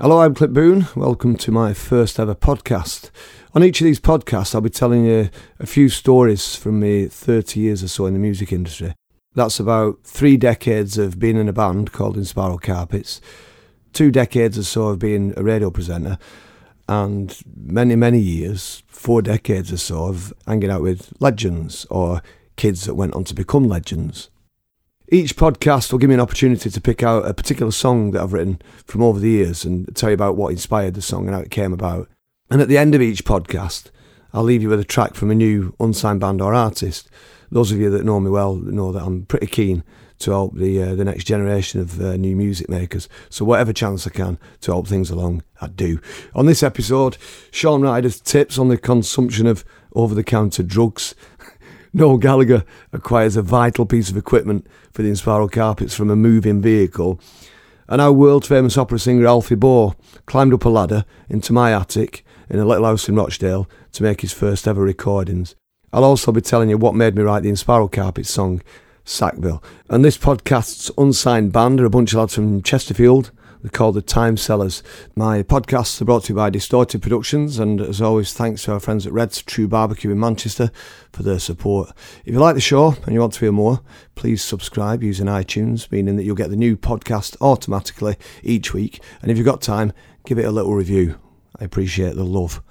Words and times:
Hello, 0.00 0.20
I'm 0.20 0.34
Clint 0.34 0.52
Boon. 0.52 0.88
Welcome 0.96 1.36
to 1.36 1.52
my 1.52 1.72
first 1.72 2.18
ever 2.18 2.34
podcast. 2.34 3.10
On 3.54 3.62
each 3.62 3.80
of 3.80 3.84
these 3.84 4.00
podcasts, 4.00 4.52
I'll 4.52 4.60
be 4.60 4.68
telling 4.68 5.04
you 5.04 5.30
a 5.60 5.66
few 5.66 5.88
stories 5.88 6.56
from 6.56 6.80
me 6.80 7.06
30 7.06 7.60
years 7.60 7.80
or 7.84 7.86
so 7.86 8.06
in 8.06 8.12
the 8.12 8.18
music 8.18 8.52
industry. 8.52 8.96
That's 9.36 9.60
about 9.60 10.00
three 10.02 10.36
decades 10.36 10.98
of 10.98 11.20
being 11.20 11.36
in 11.36 11.48
a 11.48 11.52
band 11.52 11.92
called 11.92 12.16
Inspiral 12.16 12.60
Carpets, 12.60 13.20
two 13.92 14.10
decades 14.10 14.58
or 14.58 14.64
so 14.64 14.88
of 14.88 14.98
being 14.98 15.32
a 15.36 15.44
radio 15.44 15.70
presenter, 15.70 16.18
and 16.88 17.40
many, 17.56 17.94
many 17.94 18.18
years, 18.18 18.82
four 18.88 19.22
decades 19.22 19.72
or 19.72 19.78
so, 19.78 20.08
of 20.08 20.34
hanging 20.44 20.70
out 20.70 20.82
with 20.82 21.12
legends 21.20 21.86
or 21.88 22.20
kids 22.56 22.84
that 22.86 22.96
went 22.96 23.14
on 23.14 23.22
to 23.24 23.34
become 23.34 23.68
legends. 23.68 24.28
Each 25.08 25.36
podcast 25.36 25.92
will 25.92 25.98
give 25.98 26.08
me 26.08 26.14
an 26.14 26.20
opportunity 26.20 26.70
to 26.70 26.80
pick 26.80 27.02
out 27.02 27.28
a 27.28 27.34
particular 27.34 27.70
song 27.70 28.12
that 28.12 28.22
I've 28.22 28.32
written 28.32 28.62
from 28.86 29.02
over 29.02 29.20
the 29.20 29.28
years 29.28 29.62
and 29.62 29.94
tell 29.94 30.08
you 30.08 30.14
about 30.14 30.36
what 30.36 30.50
inspired 30.50 30.94
the 30.94 31.02
song 31.02 31.26
and 31.26 31.34
how 31.34 31.42
it 31.42 31.50
came 31.50 31.74
about. 31.74 32.08
And 32.50 32.62
at 32.62 32.68
the 32.68 32.78
end 32.78 32.94
of 32.94 33.02
each 33.02 33.22
podcast, 33.22 33.90
I'll 34.32 34.44
leave 34.44 34.62
you 34.62 34.70
with 34.70 34.80
a 34.80 34.84
track 34.84 35.14
from 35.14 35.30
a 35.30 35.34
new 35.34 35.74
unsigned 35.78 36.20
band 36.20 36.40
or 36.40 36.54
artist. 36.54 37.10
Those 37.50 37.70
of 37.70 37.78
you 37.78 37.90
that 37.90 38.04
know 38.04 38.18
me 38.18 38.30
well 38.30 38.56
know 38.56 38.92
that 38.92 39.02
I'm 39.02 39.26
pretty 39.26 39.46
keen 39.46 39.84
to 40.20 40.30
help 40.30 40.54
the 40.56 40.82
uh, 40.82 40.94
the 40.94 41.04
next 41.04 41.24
generation 41.24 41.80
of 41.80 42.00
uh, 42.00 42.16
new 42.16 42.34
music 42.34 42.70
makers. 42.70 43.06
So 43.28 43.44
whatever 43.44 43.74
chance 43.74 44.06
I 44.06 44.10
can 44.10 44.38
to 44.62 44.72
help 44.72 44.86
things 44.86 45.10
along, 45.10 45.42
I 45.60 45.66
do. 45.66 46.00
On 46.34 46.46
this 46.46 46.62
episode, 46.62 47.18
Shaun 47.50 47.82
Ryder's 47.82 48.20
tips 48.20 48.56
on 48.58 48.68
the 48.68 48.78
consumption 48.78 49.46
of 49.46 49.64
over-the-counter 49.92 50.62
drugs. 50.62 51.14
Noel 51.96 52.18
Gallagher 52.18 52.64
acquires 52.92 53.36
a 53.36 53.42
vital 53.42 53.86
piece 53.86 54.10
of 54.10 54.16
equipment 54.16 54.66
for 54.90 55.02
the 55.02 55.10
Inspiral 55.10 55.50
carpets 55.50 55.94
from 55.94 56.10
a 56.10 56.16
moving 56.16 56.60
vehicle. 56.60 57.20
And 57.88 58.00
our 58.00 58.12
world 58.12 58.44
famous 58.44 58.76
opera 58.76 58.98
singer 58.98 59.28
Alfie 59.28 59.54
Boe 59.54 59.94
climbed 60.26 60.52
up 60.52 60.64
a 60.64 60.68
ladder 60.68 61.04
into 61.28 61.52
my 61.52 61.72
attic 61.72 62.24
in 62.50 62.58
a 62.58 62.64
little 62.64 62.84
house 62.84 63.08
in 63.08 63.14
Rochdale 63.14 63.70
to 63.92 64.02
make 64.02 64.22
his 64.22 64.32
first 64.32 64.66
ever 64.66 64.82
recordings. 64.82 65.54
I'll 65.92 66.02
also 66.02 66.32
be 66.32 66.40
telling 66.40 66.68
you 66.68 66.78
what 66.78 66.96
made 66.96 67.14
me 67.14 67.22
write 67.22 67.44
the 67.44 67.50
Inspiral 67.50 67.92
Carpets 67.92 68.30
song, 68.30 68.60
Sackville. 69.04 69.62
And 69.88 70.04
this 70.04 70.18
podcast's 70.18 70.90
unsigned 70.98 71.52
band 71.52 71.80
are 71.80 71.84
a 71.84 71.90
bunch 71.90 72.12
of 72.12 72.18
lads 72.18 72.34
from 72.34 72.60
Chesterfield. 72.62 73.30
Called 73.72 73.94
the 73.94 74.02
Time 74.02 74.36
Sellers. 74.36 74.82
My 75.16 75.42
podcasts 75.42 76.00
are 76.00 76.04
brought 76.04 76.24
to 76.24 76.32
you 76.32 76.36
by 76.36 76.50
Distorted 76.50 77.02
Productions, 77.02 77.58
and 77.58 77.80
as 77.80 78.00
always, 78.02 78.32
thanks 78.32 78.64
to 78.64 78.72
our 78.72 78.80
friends 78.80 79.06
at 79.06 79.12
Red's 79.12 79.42
True 79.42 79.66
Barbecue 79.66 80.10
in 80.10 80.20
Manchester 80.20 80.70
for 81.12 81.22
their 81.22 81.38
support. 81.38 81.90
If 82.24 82.34
you 82.34 82.40
like 82.40 82.54
the 82.54 82.60
show 82.60 82.94
and 83.04 83.14
you 83.14 83.20
want 83.20 83.32
to 83.34 83.40
hear 83.40 83.52
more, 83.52 83.80
please 84.14 84.42
subscribe 84.42 85.02
using 85.02 85.26
iTunes, 85.26 85.90
meaning 85.90 86.16
that 86.16 86.24
you'll 86.24 86.36
get 86.36 86.50
the 86.50 86.56
new 86.56 86.76
podcast 86.76 87.36
automatically 87.40 88.16
each 88.42 88.74
week. 88.74 89.02
And 89.22 89.30
if 89.30 89.36
you've 89.38 89.46
got 89.46 89.62
time, 89.62 89.92
give 90.26 90.38
it 90.38 90.44
a 90.44 90.52
little 90.52 90.74
review. 90.74 91.18
I 91.58 91.64
appreciate 91.64 92.16
the 92.16 92.24
love. 92.24 92.62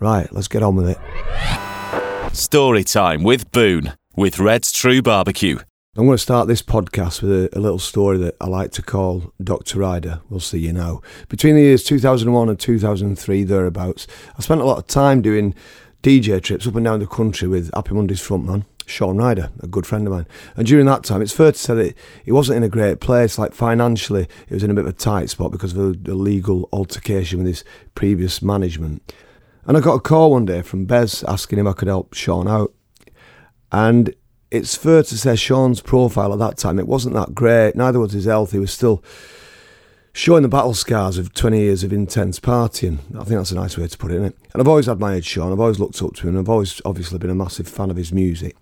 Right, 0.00 0.32
let's 0.32 0.48
get 0.48 0.62
on 0.62 0.76
with 0.76 0.88
it. 0.88 2.34
Story 2.34 2.84
time 2.84 3.22
with 3.22 3.50
Boon 3.52 3.94
with 4.16 4.38
Red's 4.38 4.72
True 4.72 5.02
Barbecue. 5.02 5.58
I'm 5.98 6.06
going 6.06 6.16
to 6.16 6.22
start 6.22 6.46
this 6.46 6.62
podcast 6.62 7.22
with 7.22 7.32
a, 7.32 7.58
a, 7.58 7.58
little 7.58 7.80
story 7.80 8.18
that 8.18 8.36
I 8.40 8.46
like 8.46 8.70
to 8.72 8.82
call 8.82 9.32
Dr. 9.42 9.80
Ryder. 9.80 10.20
We'll 10.30 10.38
see 10.38 10.60
you 10.60 10.72
now. 10.72 11.00
Between 11.28 11.56
the 11.56 11.62
years 11.62 11.82
2001 11.82 12.48
and 12.48 12.56
2003, 12.56 13.42
thereabouts, 13.42 14.06
I 14.36 14.40
spent 14.40 14.60
a 14.60 14.64
lot 14.64 14.78
of 14.78 14.86
time 14.86 15.22
doing 15.22 15.56
DJ 16.04 16.40
trips 16.40 16.68
up 16.68 16.76
and 16.76 16.84
down 16.84 17.00
the 17.00 17.08
country 17.08 17.48
with 17.48 17.74
Happy 17.74 17.94
Mondays 17.94 18.20
frontman 18.20 18.64
Shaun 18.86 19.16
Ryder, 19.16 19.50
a 19.58 19.66
good 19.66 19.88
friend 19.88 20.06
of 20.06 20.12
mine. 20.12 20.28
And 20.56 20.68
during 20.68 20.86
that 20.86 21.02
time, 21.02 21.20
it's 21.20 21.32
fair 21.32 21.50
to 21.50 21.58
say 21.58 21.74
that 21.74 21.96
he 22.24 22.30
wasn't 22.30 22.58
in 22.58 22.62
a 22.62 22.68
great 22.68 23.00
place. 23.00 23.36
Like 23.36 23.52
financially, 23.52 24.28
he 24.46 24.54
was 24.54 24.62
in 24.62 24.70
a 24.70 24.74
bit 24.74 24.84
of 24.84 24.90
a 24.90 24.92
tight 24.92 25.30
spot 25.30 25.50
because 25.50 25.76
of 25.76 25.78
a, 25.78 26.12
a 26.12 26.14
legal 26.14 26.68
altercation 26.72 27.38
with 27.38 27.48
his 27.48 27.64
previous 27.96 28.40
management. 28.40 29.02
And 29.66 29.76
I 29.76 29.80
got 29.80 29.94
a 29.94 30.00
call 30.00 30.30
one 30.30 30.46
day 30.46 30.62
from 30.62 30.84
Bez 30.84 31.24
asking 31.24 31.58
him 31.58 31.66
if 31.66 31.74
I 31.74 31.76
could 31.76 31.88
help 31.88 32.14
Shaun 32.14 32.46
out. 32.46 32.72
And 33.72 34.14
it's 34.50 34.74
fair 34.74 35.02
to 35.02 35.18
say 35.18 35.36
Shaun's 35.36 35.80
profile 35.80 36.32
at 36.32 36.38
that 36.38 36.56
time, 36.56 36.78
it 36.78 36.88
wasn't 36.88 37.14
that 37.14 37.34
great. 37.34 37.76
Neither 37.76 38.00
was 38.00 38.12
his 38.12 38.24
health. 38.24 38.52
He 38.52 38.58
was 38.58 38.72
still 38.72 39.02
showing 40.12 40.42
the 40.42 40.48
battle 40.48 40.74
scars 40.74 41.18
of 41.18 41.34
20 41.34 41.58
years 41.58 41.84
of 41.84 41.92
intense 41.92 42.40
partying. 42.40 42.98
I 43.10 43.24
think 43.24 43.38
that's 43.38 43.52
a 43.52 43.56
nice 43.56 43.76
way 43.76 43.86
to 43.86 43.98
put 43.98 44.10
it, 44.10 44.22
it? 44.22 44.36
And 44.52 44.60
I've 44.60 44.68
always 44.68 44.88
admired 44.88 45.24
Shaun. 45.24 45.52
I've 45.52 45.60
always 45.60 45.78
looked 45.78 46.02
up 46.02 46.14
to 46.14 46.28
him. 46.28 46.38
I've 46.38 46.48
always 46.48 46.80
obviously 46.84 47.18
been 47.18 47.30
a 47.30 47.34
massive 47.34 47.68
fan 47.68 47.90
of 47.90 47.96
his 47.96 48.12
music. 48.12 48.56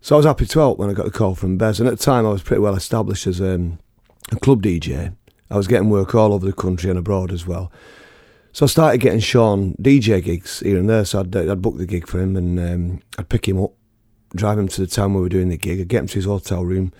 So 0.00 0.16
I 0.16 0.18
was 0.18 0.26
happy 0.26 0.46
to 0.46 0.58
help 0.58 0.78
when 0.78 0.90
I 0.90 0.94
got 0.94 1.04
the 1.04 1.12
call 1.12 1.36
from 1.36 1.56
Bez. 1.56 1.78
And 1.78 1.88
at 1.88 1.96
the 1.96 2.04
time, 2.04 2.26
I 2.26 2.30
was 2.30 2.42
pretty 2.42 2.60
well 2.60 2.74
established 2.74 3.26
as 3.26 3.40
um, 3.40 3.78
a 4.32 4.36
club 4.36 4.62
DJ. 4.62 5.14
I 5.48 5.56
was 5.56 5.68
getting 5.68 5.90
work 5.90 6.14
all 6.14 6.32
over 6.32 6.44
the 6.44 6.52
country 6.52 6.90
and 6.90 6.98
abroad 6.98 7.30
as 7.30 7.46
well. 7.46 7.70
So 8.52 8.66
I 8.66 8.68
started 8.68 9.00
getting 9.00 9.20
Shaun 9.20 9.74
DJ 9.80 10.22
gigs 10.22 10.60
here 10.60 10.76
and 10.76 10.90
there. 10.90 11.04
So 11.04 11.20
I'd, 11.20 11.34
I'd 11.34 11.62
book 11.62 11.78
the 11.78 11.86
gig 11.86 12.08
for 12.08 12.20
him 12.20 12.36
and 12.36 12.58
um, 12.58 13.02
I'd 13.16 13.28
pick 13.28 13.48
him 13.48 13.62
up, 13.62 13.72
drive 14.34 14.58
him 14.58 14.68
to 14.68 14.80
the 14.80 14.86
town 14.86 15.14
where 15.14 15.22
we're 15.22 15.28
doing 15.28 15.48
the 15.48 15.56
gig. 15.56 15.80
I'd 15.80 15.88
get 15.88 16.00
him 16.00 16.06
to 16.08 16.14
his 16.14 16.24
hotel 16.24 16.64
room, 16.64 16.92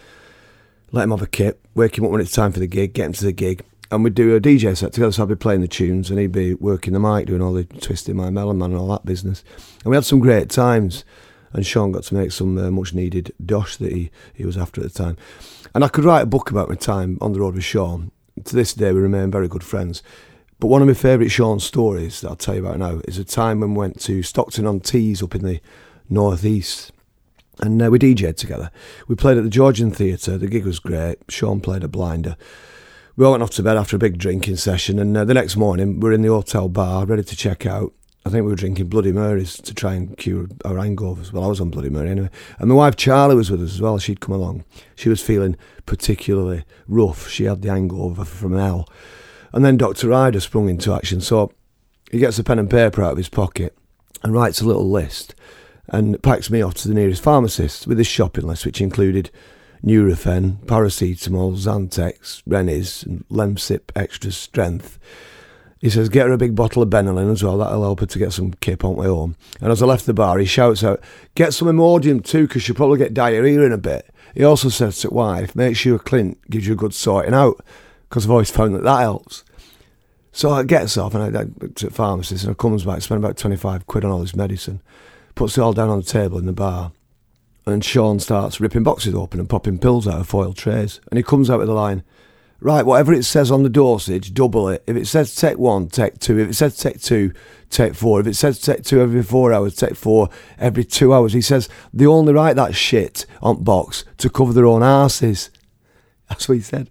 let 0.90 1.04
him 1.04 1.10
have 1.10 1.22
a 1.22 1.26
kip, 1.26 1.66
wake 1.74 1.98
him 1.98 2.04
up 2.04 2.10
when 2.10 2.20
it's 2.20 2.32
time 2.32 2.52
for 2.52 2.60
the 2.60 2.66
gig, 2.66 2.92
get 2.92 3.06
him 3.06 3.12
to 3.14 3.24
the 3.24 3.32
gig. 3.32 3.64
And 3.90 4.02
we'd 4.02 4.14
do 4.14 4.34
a 4.34 4.40
DJ 4.40 4.74
set 4.76 4.94
together. 4.94 5.12
So 5.12 5.22
I'd 5.22 5.28
be 5.28 5.36
playing 5.36 5.60
the 5.60 5.68
tunes 5.68 6.08
and 6.08 6.18
he'd 6.18 6.32
be 6.32 6.54
working 6.54 6.94
the 6.94 7.00
mic, 7.00 7.26
doing 7.26 7.42
all 7.42 7.52
the 7.52 7.64
twisting 7.64 8.16
my 8.16 8.30
melon 8.30 8.58
man 8.58 8.70
and 8.70 8.80
all 8.80 8.88
that 8.88 9.04
business. 9.04 9.44
And 9.84 9.90
we 9.90 9.96
had 9.96 10.06
some 10.06 10.20
great 10.20 10.48
times. 10.48 11.04
And 11.52 11.66
Shaun 11.66 11.92
got 11.92 12.04
to 12.04 12.14
make 12.14 12.32
some 12.32 12.56
uh, 12.56 12.70
much 12.70 12.94
needed 12.94 13.32
dosh 13.44 13.76
that 13.76 13.92
he, 13.92 14.10
he 14.32 14.46
was 14.46 14.56
after 14.56 14.80
at 14.80 14.90
the 14.90 14.98
time. 14.98 15.18
And 15.74 15.84
I 15.84 15.88
could 15.88 16.04
write 16.04 16.22
a 16.22 16.26
book 16.26 16.50
about 16.50 16.70
my 16.70 16.74
time 16.74 17.18
on 17.20 17.34
the 17.34 17.40
road 17.40 17.54
with 17.54 17.64
Shaun. 17.64 18.10
To 18.44 18.56
this 18.56 18.72
day, 18.72 18.92
we 18.92 19.00
remain 19.00 19.30
very 19.30 19.48
good 19.48 19.62
friends. 19.62 20.02
But 20.58 20.68
one 20.68 20.80
of 20.80 20.88
my 20.88 20.94
favourite 20.94 21.30
Shaun 21.30 21.60
stories 21.60 22.20
that 22.20 22.28
I'll 22.28 22.36
tell 22.36 22.54
you 22.54 22.64
about 22.64 22.78
now 22.78 23.00
is 23.06 23.18
a 23.18 23.24
time 23.24 23.60
when 23.60 23.74
we 23.74 23.78
went 23.78 24.00
to 24.02 24.22
Stockton 24.22 24.66
on 24.66 24.80
Tees 24.80 25.22
up 25.22 25.34
in 25.34 25.42
the 25.42 25.60
northeast. 26.08 26.92
And 27.60 27.80
uh, 27.82 27.90
we 27.90 27.98
DJed 27.98 28.36
together. 28.36 28.70
We 29.08 29.14
played 29.14 29.36
at 29.36 29.44
the 29.44 29.50
Georgian 29.50 29.90
Theatre. 29.90 30.38
The 30.38 30.46
gig 30.46 30.64
was 30.64 30.78
great. 30.78 31.18
Shaun 31.28 31.60
played 31.60 31.84
a 31.84 31.88
blinder. 31.88 32.36
We 33.14 33.26
all 33.26 33.32
went 33.32 33.42
off 33.42 33.50
to 33.50 33.62
bed 33.62 33.76
after 33.76 33.96
a 33.96 33.98
big 33.98 34.16
drinking 34.18 34.56
session. 34.56 34.98
And 34.98 35.16
uh, 35.16 35.24
the 35.24 35.34
next 35.34 35.56
morning, 35.56 36.00
we 36.00 36.10
are 36.10 36.12
in 36.12 36.22
the 36.22 36.28
hotel 36.28 36.68
bar, 36.68 37.04
ready 37.04 37.22
to 37.22 37.36
check 37.36 37.66
out. 37.66 37.92
I 38.24 38.30
think 38.30 38.44
we 38.44 38.50
were 38.50 38.56
drinking 38.56 38.86
Bloody 38.86 39.12
Marys 39.12 39.56
to 39.56 39.74
try 39.74 39.94
and 39.94 40.16
cure 40.16 40.46
our 40.64 40.76
hangovers. 40.76 41.32
Well, 41.32 41.44
I 41.44 41.48
was 41.48 41.60
on 41.60 41.70
Bloody 41.70 41.90
Mary 41.90 42.08
anyway. 42.08 42.30
And 42.58 42.68
my 42.68 42.74
wife 42.76 42.96
Charlie 42.96 43.34
was 43.34 43.50
with 43.50 43.62
us 43.62 43.74
as 43.74 43.80
well. 43.80 43.98
She'd 43.98 44.20
come 44.20 44.34
along. 44.34 44.64
She 44.94 45.08
was 45.08 45.20
feeling 45.20 45.56
particularly 45.86 46.64
rough. 46.86 47.28
She 47.28 47.44
had 47.44 47.62
the 47.62 47.70
hangover 47.70 48.24
from 48.24 48.56
hell. 48.56 48.88
And 49.52 49.64
then 49.64 49.76
Dr. 49.76 50.08
Ryder 50.08 50.40
sprung 50.40 50.68
into 50.68 50.94
action. 50.94 51.20
So 51.20 51.52
he 52.10 52.18
gets 52.18 52.38
a 52.38 52.44
pen 52.44 52.60
and 52.60 52.70
paper 52.70 53.02
out 53.02 53.12
of 53.12 53.18
his 53.18 53.28
pocket 53.28 53.76
and 54.22 54.32
writes 54.32 54.60
a 54.60 54.66
little 54.66 54.88
list 54.88 55.34
and 55.92 56.20
packs 56.22 56.50
me 56.50 56.62
off 56.62 56.74
to 56.74 56.88
the 56.88 56.94
nearest 56.94 57.22
pharmacist 57.22 57.86
with 57.86 57.98
his 57.98 58.06
shopping 58.06 58.46
list, 58.46 58.66
which 58.66 58.80
included 58.80 59.30
Nurofen, 59.84 60.64
paracetamol, 60.64 61.54
Zantac, 61.56 62.42
Rennies, 62.46 63.02
and 63.02 63.28
Lemsip 63.28 63.92
extra 63.94 64.32
strength. 64.32 64.98
He 65.80 65.90
says, 65.90 66.08
get 66.08 66.26
her 66.26 66.32
a 66.32 66.38
big 66.38 66.54
bottle 66.54 66.82
of 66.82 66.90
Benylin 66.90 67.30
as 67.30 67.42
well, 67.42 67.58
that'll 67.58 67.82
help 67.82 68.00
her 68.00 68.06
to 68.06 68.18
get 68.18 68.32
some 68.32 68.54
kip 68.54 68.84
on 68.84 68.96
way 68.96 69.08
home. 69.08 69.36
And 69.60 69.70
as 69.70 69.82
I 69.82 69.86
left 69.86 70.06
the 70.06 70.14
bar, 70.14 70.38
he 70.38 70.46
shouts 70.46 70.82
out, 70.82 71.00
get 71.34 71.52
some 71.52 71.68
Imodium 71.68 72.24
too, 72.24 72.46
because 72.46 72.62
she'll 72.62 72.76
probably 72.76 72.98
get 72.98 73.14
diarrhea 73.14 73.60
in 73.62 73.72
a 73.72 73.78
bit. 73.78 74.08
He 74.34 74.44
also 74.44 74.68
says 74.68 74.98
to 75.00 75.10
wife, 75.10 75.54
make 75.54 75.76
sure 75.76 75.98
Clint 75.98 76.38
gives 76.48 76.66
you 76.66 76.72
a 76.72 76.76
good 76.76 76.94
sorting 76.94 77.34
out 77.34 77.62
because 78.08 78.24
I've 78.24 78.30
always 78.30 78.50
found 78.50 78.74
that 78.74 78.84
that 78.84 79.00
helps. 79.00 79.44
So 80.30 80.50
I 80.50 80.62
gets 80.62 80.96
off 80.96 81.14
and 81.14 81.36
I, 81.36 81.40
I 81.40 81.44
to 81.74 81.86
the 81.86 81.90
pharmacist 81.90 82.44
and 82.44 82.52
I 82.52 82.54
comes 82.54 82.84
back, 82.84 83.02
spend 83.02 83.22
about 83.22 83.36
25 83.36 83.86
quid 83.86 84.04
on 84.04 84.10
all 84.10 84.20
this 84.20 84.36
medicine, 84.36 84.80
puts 85.34 85.56
it 85.56 85.60
all 85.60 85.72
down 85.72 85.88
on 85.88 85.98
the 85.98 86.04
table 86.04 86.38
in 86.38 86.46
the 86.46 86.52
bar. 86.52 86.92
And 87.64 87.84
Shaun 87.84 88.18
starts 88.18 88.60
ripping 88.60 88.82
boxes 88.82 89.14
open 89.14 89.38
and 89.38 89.48
popping 89.48 89.78
pills 89.78 90.08
out 90.08 90.20
of 90.20 90.28
foil 90.28 90.52
trays. 90.52 91.00
And 91.10 91.16
he 91.16 91.22
comes 91.22 91.48
out 91.48 91.60
with 91.60 91.68
the 91.68 91.74
line, 91.74 92.02
right, 92.60 92.84
whatever 92.84 93.12
it 93.12 93.24
says 93.24 93.50
on 93.50 93.62
the 93.62 93.68
dosage, 93.68 94.34
double 94.34 94.68
it. 94.68 94.82
If 94.86 94.96
it 94.96 95.06
says 95.06 95.34
take 95.34 95.58
one, 95.58 95.88
take 95.88 96.18
two. 96.18 96.38
If 96.38 96.50
it 96.50 96.54
says 96.54 96.76
take 96.76 97.00
two, 97.00 97.32
take 97.70 97.94
four. 97.94 98.20
If 98.20 98.26
it 98.26 98.34
says 98.34 98.60
take 98.60 98.82
two 98.82 99.00
every 99.00 99.22
four 99.22 99.52
hours, 99.52 99.76
take 99.76 99.94
four 99.94 100.28
every 100.58 100.84
two 100.84 101.14
hours. 101.14 101.32
He 101.34 101.40
says 101.40 101.68
they 101.92 102.06
only 102.06 102.32
write 102.32 102.56
that 102.56 102.74
shit 102.74 103.26
on 103.40 103.62
box 103.62 104.04
to 104.18 104.28
cover 104.28 104.52
their 104.52 104.66
own 104.66 104.82
asses. 104.82 105.50
That's 106.28 106.48
what 106.48 106.56
he 106.56 106.62
said. 106.62 106.90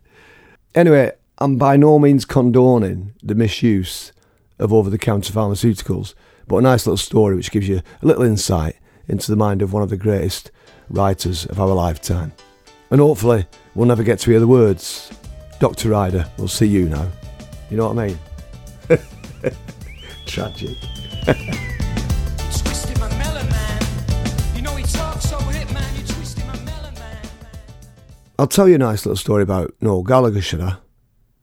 Anyway, 0.73 1.11
I'm 1.37 1.57
by 1.57 1.75
no 1.75 1.99
means 1.99 2.23
condoning 2.23 3.13
the 3.21 3.35
misuse 3.35 4.13
of 4.59 4.71
over 4.71 4.89
the 4.89 4.97
counter 4.97 5.33
pharmaceuticals, 5.33 6.13
but 6.51 6.57
a 6.57 6.61
nice 6.61 6.85
little 6.85 6.97
story 6.97 7.33
which 7.33 7.49
gives 7.49 7.69
you 7.69 7.81
a 8.01 8.05
little 8.05 8.23
insight 8.23 8.75
into 9.07 9.31
the 9.31 9.37
mind 9.37 9.61
of 9.61 9.71
one 9.71 9.81
of 9.81 9.89
the 9.89 9.95
greatest 9.95 10.51
writers 10.89 11.45
of 11.45 11.61
our 11.61 11.69
lifetime. 11.69 12.33
And 12.89 12.99
hopefully, 12.99 13.47
we'll 13.73 13.87
never 13.87 14.03
get 14.03 14.19
to 14.19 14.31
hear 14.31 14.41
the 14.41 14.47
words. 14.49 15.09
Dr. 15.61 15.87
Ryder, 15.87 16.29
we'll 16.37 16.49
see 16.49 16.65
you 16.67 16.89
now. 16.89 17.09
You 17.69 17.77
know 17.77 17.87
what 17.87 17.97
I 17.97 18.07
mean? 18.07 18.19
Tragic. 20.25 20.75
I'll 28.37 28.47
tell 28.47 28.67
you 28.67 28.75
a 28.75 28.79
nice 28.79 29.05
little 29.05 29.15
story 29.15 29.43
about 29.43 29.73
Noel 29.79 30.03
Gallagher, 30.03 30.41
should 30.41 30.59
I? 30.59 30.75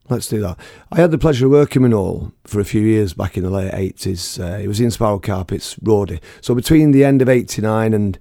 Let's 0.09 0.27
do 0.27 0.41
that. 0.41 0.57
I 0.91 0.97
had 0.97 1.11
the 1.11 1.19
pleasure 1.19 1.45
of 1.45 1.51
working 1.51 1.83
with 1.83 1.91
Noel 1.91 2.33
for 2.43 2.59
a 2.59 2.65
few 2.65 2.81
years 2.81 3.13
back 3.13 3.37
in 3.37 3.43
the 3.43 3.51
late 3.51 3.71
80s. 3.71 4.43
Uh, 4.43 4.57
he 4.57 4.67
was 4.67 4.79
Inspiral 4.79 5.21
Carpets, 5.21 5.75
roadie. 5.75 6.19
So 6.41 6.55
between 6.55 6.91
the 6.91 7.05
end 7.05 7.21
of 7.21 7.29
89 7.29 7.93
and 7.93 8.17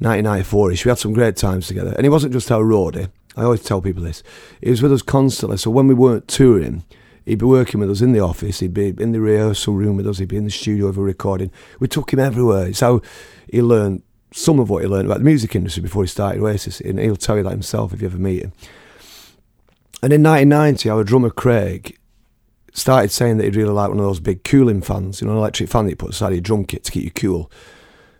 1994ish, 0.00 0.84
we 0.84 0.88
had 0.88 0.98
some 0.98 1.12
great 1.12 1.36
times 1.36 1.68
together. 1.68 1.92
And 1.96 2.04
he 2.04 2.08
wasn't 2.08 2.32
just 2.32 2.50
our 2.50 2.64
roadie. 2.64 3.08
I 3.36 3.44
always 3.44 3.62
tell 3.62 3.80
people 3.80 4.02
this. 4.02 4.24
He 4.60 4.70
was 4.70 4.82
with 4.82 4.92
us 4.92 5.02
constantly. 5.02 5.58
So 5.58 5.70
when 5.70 5.86
we 5.86 5.94
weren't 5.94 6.26
touring, 6.26 6.82
he'd 7.24 7.38
be 7.38 7.44
working 7.44 7.78
with 7.78 7.90
us 7.90 8.00
in 8.00 8.12
the 8.12 8.20
office. 8.20 8.58
He'd 8.58 8.74
be 8.74 8.88
in 8.98 9.12
the 9.12 9.20
rehearsal 9.20 9.74
room 9.74 9.96
with 9.96 10.08
us. 10.08 10.18
He'd 10.18 10.28
be 10.28 10.36
in 10.36 10.44
the 10.44 10.50
studio 10.50 10.92
for 10.92 11.02
recording. 11.02 11.52
We 11.78 11.86
took 11.86 12.12
him 12.12 12.18
everywhere. 12.18 12.66
It's 12.66 12.80
how 12.80 13.00
he 13.48 13.62
learned 13.62 14.02
some 14.32 14.58
of 14.58 14.70
what 14.70 14.82
he 14.82 14.88
learned 14.88 15.06
about 15.06 15.18
the 15.18 15.24
music 15.24 15.54
industry 15.54 15.84
before 15.84 16.02
he 16.02 16.08
started 16.08 16.42
Oasis. 16.42 16.80
And 16.80 16.98
he'll 16.98 17.14
tell 17.14 17.36
you 17.36 17.44
that 17.44 17.50
himself 17.50 17.94
if 17.94 18.00
you 18.02 18.08
ever 18.08 18.18
meet 18.18 18.42
him. 18.42 18.52
And 20.00 20.12
in 20.12 20.22
1990, 20.22 20.90
our 20.90 21.02
drummer 21.02 21.30
Craig 21.30 21.98
started 22.72 23.10
saying 23.10 23.38
that 23.38 23.44
he'd 23.44 23.56
really 23.56 23.72
like 23.72 23.88
one 23.88 23.98
of 23.98 24.04
those 24.04 24.20
big 24.20 24.44
cooling 24.44 24.80
fans, 24.80 25.20
you 25.20 25.26
know, 25.26 25.32
an 25.32 25.38
electric 25.38 25.68
fan 25.68 25.84
that 25.84 25.90
you 25.90 25.96
put 25.96 26.10
aside 26.10 26.32
your 26.32 26.40
drum 26.40 26.64
kit 26.64 26.84
to 26.84 26.92
keep 26.92 27.04
you 27.04 27.10
cool 27.10 27.50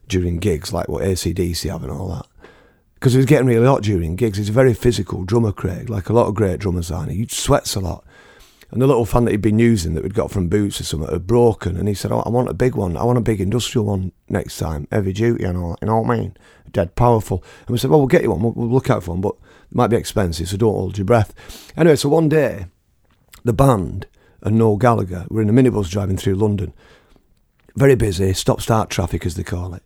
during 0.09 0.39
gigs, 0.39 0.73
like 0.73 0.89
what 0.89 1.05
ACDC 1.05 1.71
have 1.71 1.83
and 1.83 1.93
all 1.93 2.09
that. 2.09 2.27
Because 2.95 3.13
he 3.13 3.19
was 3.19 3.27
getting 3.27 3.47
really 3.47 3.67
hot 3.67 3.83
during 3.83 4.17
gigs. 4.17 4.39
He's 4.39 4.49
a 4.49 4.53
very 4.53 4.75
physical 4.75 5.25
drummer, 5.25 5.53
Craig, 5.53 5.89
like 5.89 6.09
a 6.09 6.13
lot 6.13 6.27
of 6.27 6.35
great 6.35 6.59
drummers 6.59 6.91
are. 6.91 7.07
He 7.07 7.27
sweats 7.29 7.77
a 7.77 7.81
lot. 7.81 8.05
And 8.71 8.83
the 8.83 8.87
little 8.87 9.07
fan 9.07 9.25
that 9.25 9.31
he'd 9.31 9.41
been 9.41 9.59
using 9.61 9.95
that 9.95 10.03
we'd 10.03 10.15
got 10.15 10.31
from 10.31 10.49
Boots 10.49 10.81
or 10.81 10.85
something 10.85 11.09
had 11.11 11.27
broken. 11.27 11.77
And 11.77 11.89
he 11.89 11.95
said, 11.95 12.11
oh, 12.13 12.23
I 12.27 12.29
want 12.29 12.51
a 12.51 12.55
big 12.55 12.75
one. 12.75 12.97
I 12.97 13.05
want 13.05 13.17
a 13.17 13.23
big 13.23 13.41
industrial 13.41 13.87
one 13.87 14.13
next 14.29 14.59
time, 14.59 14.89
heavy 14.91 15.13
duty 15.13 15.45
and 15.45 15.57
all 15.57 15.71
that. 15.71 15.79
You 15.81 15.87
know 15.87 16.01
what 16.01 16.11
I 16.11 16.21
mean? 16.21 16.37
Dead 16.71 16.95
powerful. 16.97 17.43
And 17.61 17.71
we 17.71 17.79
said, 17.79 17.89
well, 17.91 18.01
we'll 18.01 18.09
get 18.09 18.23
you 18.23 18.31
one. 18.31 18.43
We'll, 18.43 18.53
we'll 18.53 18.69
look 18.69 18.91
out 18.91 19.05
for 19.05 19.13
one. 19.13 19.21
But 19.23 19.37
it 19.71 19.75
might 19.75 19.89
be 19.89 19.97
expensive, 19.97 20.49
so 20.49 20.57
don't 20.57 20.75
hold 20.75 20.99
your 20.99 21.05
breath. 21.05 21.35
Anyway, 21.77 21.97
so 21.97 22.09
one 22.09 22.29
day, 22.29 22.67
the 23.45 23.53
band 23.53 24.07
and 24.43 24.59
Noel 24.59 24.77
Gallagher 24.77 25.27
were 25.29 25.43
in 25.43 25.49
a 25.49 25.53
minibus 25.53 25.91
driving 25.91 26.17
through 26.17 26.35
London. 26.35 26.73
Very 27.77 27.95
busy, 27.95 28.33
stop 28.33 28.61
start 28.61 28.91
traffic 28.91 29.27
as 29.27 29.35
they 29.35 29.43
call 29.43 29.75
it. 29.75 29.83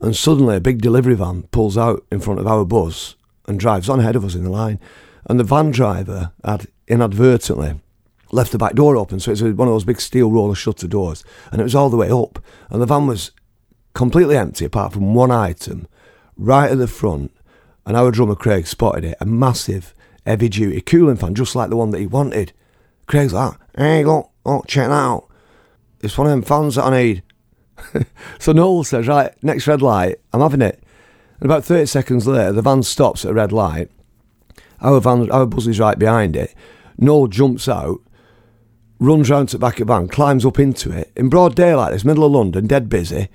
And 0.00 0.14
suddenly 0.14 0.56
a 0.56 0.60
big 0.60 0.80
delivery 0.80 1.14
van 1.14 1.42
pulls 1.44 1.76
out 1.76 2.06
in 2.12 2.20
front 2.20 2.40
of 2.40 2.46
our 2.46 2.64
bus 2.64 3.16
and 3.46 3.58
drives 3.58 3.88
on 3.88 4.00
ahead 4.00 4.16
of 4.16 4.24
us 4.24 4.34
in 4.34 4.44
the 4.44 4.50
line. 4.50 4.78
And 5.26 5.40
the 5.40 5.44
van 5.44 5.70
driver 5.70 6.32
had 6.44 6.68
inadvertently 6.86 7.80
left 8.30 8.52
the 8.52 8.58
back 8.58 8.74
door 8.74 8.96
open, 8.96 9.20
so 9.20 9.32
it's 9.32 9.42
one 9.42 9.68
of 9.68 9.74
those 9.74 9.84
big 9.84 10.00
steel 10.00 10.30
roller 10.30 10.54
shutter 10.54 10.86
doors, 10.86 11.24
and 11.50 11.60
it 11.60 11.64
was 11.64 11.74
all 11.74 11.90
the 11.90 11.96
way 11.96 12.10
up. 12.10 12.42
And 12.70 12.80
the 12.80 12.86
van 12.86 13.06
was 13.06 13.32
completely 13.94 14.36
empty 14.36 14.64
apart 14.64 14.92
from 14.92 15.14
one 15.14 15.30
item 15.30 15.88
right 16.36 16.70
at 16.70 16.78
the 16.78 16.86
front 16.86 17.32
and 17.88 17.96
our 17.96 18.10
drummer 18.10 18.34
Craig 18.34 18.66
spotted 18.66 19.02
it, 19.02 19.16
a 19.18 19.24
massive 19.24 19.94
heavy 20.26 20.50
duty 20.50 20.82
cooling 20.82 21.16
fan, 21.16 21.34
just 21.34 21.56
like 21.56 21.70
the 21.70 21.76
one 21.76 21.90
that 21.90 22.00
he 22.00 22.06
wanted. 22.06 22.52
Craig's 23.06 23.32
like, 23.32 23.54
ah, 23.54 23.64
hey, 23.78 24.04
look, 24.04 24.30
oh, 24.44 24.62
check 24.68 24.88
that 24.88 24.92
out. 24.92 25.26
It's 26.02 26.18
one 26.18 26.26
of 26.26 26.30
them 26.30 26.42
fans 26.42 26.74
that 26.74 26.84
I 26.84 27.02
need. 27.02 27.22
so 28.38 28.52
Noel 28.52 28.84
says, 28.84 29.08
right, 29.08 29.32
next 29.42 29.66
red 29.66 29.80
light, 29.80 30.16
I'm 30.34 30.42
having 30.42 30.60
it. 30.60 30.82
And 31.40 31.50
about 31.50 31.64
30 31.64 31.86
seconds 31.86 32.26
later, 32.26 32.52
the 32.52 32.60
van 32.60 32.82
stops 32.82 33.24
at 33.24 33.30
a 33.30 33.34
red 33.34 33.52
light. 33.52 33.90
Our 34.82 35.00
van, 35.00 35.30
our 35.30 35.46
buzz 35.46 35.66
is 35.66 35.80
right 35.80 35.98
behind 35.98 36.36
it. 36.36 36.54
Noel 36.98 37.28
jumps 37.28 37.68
out, 37.68 38.02
runs 39.00 39.30
round 39.30 39.48
to 39.48 39.56
the 39.56 39.60
back 39.60 39.80
of 39.80 39.86
the 39.86 39.94
van, 39.94 40.08
climbs 40.08 40.44
up 40.44 40.58
into 40.58 40.92
it. 40.92 41.10
In 41.16 41.30
broad 41.30 41.56
daylight, 41.56 41.94
it's 41.94 42.04
middle 42.04 42.26
of 42.26 42.32
London, 42.32 42.66
dead 42.66 42.90
busy. 42.90 43.28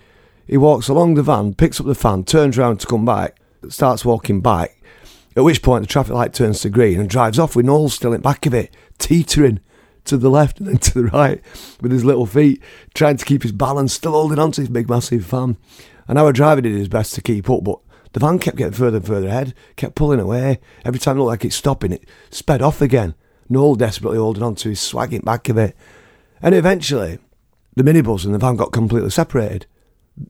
He 0.46 0.58
walks 0.58 0.90
along 0.90 1.16
the 1.16 1.24
van, 1.24 1.56
picks 1.56 1.80
up 1.80 1.88
the 1.88 1.96
fan, 1.96 2.24
turns 2.24 2.56
round 2.56 2.82
to 2.82 2.88
come 2.88 3.04
back 3.04 3.40
starts 3.70 4.06
walking 4.06 4.42
back, 4.42 4.78
at 5.36 5.44
which 5.44 5.62
point 5.62 5.84
the 5.84 5.88
traffic 5.88 6.14
light 6.14 6.34
turns 6.34 6.62
to 6.62 6.70
green 6.70 7.00
and 7.00 7.10
drives 7.10 7.40
off 7.40 7.56
with 7.56 7.66
Noel 7.66 7.90
still 7.90 8.14
in 8.14 8.22
back 8.22 8.46
of 8.46 8.54
it, 8.54 8.76
teetering 8.98 9.60
to 10.06 10.18
the 10.18 10.30
left 10.30 10.60
and 10.60 10.68
then 10.68 10.78
to 10.78 10.94
the 10.94 11.06
right 11.06 11.42
with 11.82 11.92
his 11.92 12.06
little 12.06 12.26
feet, 12.26 12.62
trying 12.94 13.18
to 13.18 13.26
keep 13.26 13.44
his 13.44 13.52
balance, 13.52 13.94
still 13.94 14.12
holding 14.12 14.40
on 14.40 14.52
to 14.52 14.62
his 14.62 14.70
big 14.70 14.90
massive 14.90 15.22
van. 15.22 15.58
And 16.08 16.20
our 16.20 16.34
driver 16.34 16.62
did 16.62 16.74
his 16.74 16.90
best 16.90 17.16
to 17.16 17.22
keep 17.22 17.50
up, 17.50 17.64
but 17.64 17.80
the 18.12 18.20
van 18.20 18.40
kept 18.40 18.58
getting 18.58 18.74
further 18.74 18.98
and 18.98 19.08
further 19.08 19.28
ahead, 19.28 19.54
kept 19.76 19.96
pulling 19.96 20.20
away. 20.20 20.60
Every 20.86 21.00
time 21.00 21.18
it 21.18 21.20
looked 21.20 21.30
like 21.30 21.46
it's 21.46 21.56
stopping, 21.56 21.94
it 21.94 22.06
sped 22.30 22.62
off 22.62 22.82
again. 22.82 23.16
Noel 23.50 23.76
desperately 23.76 24.18
holding 24.18 24.44
on 24.44 24.56
to 24.56 24.70
his 24.70 24.80
swagging 24.80 25.22
back 25.22 25.50
of 25.50 25.58
it. 25.58 25.76
And 26.42 26.54
eventually, 26.54 27.20
the 27.76 27.84
minibus 27.84 28.26
and 28.26 28.34
the 28.34 28.40
van 28.40 28.56
got 28.56 28.72
completely 28.72 29.10
separated. 29.10 29.66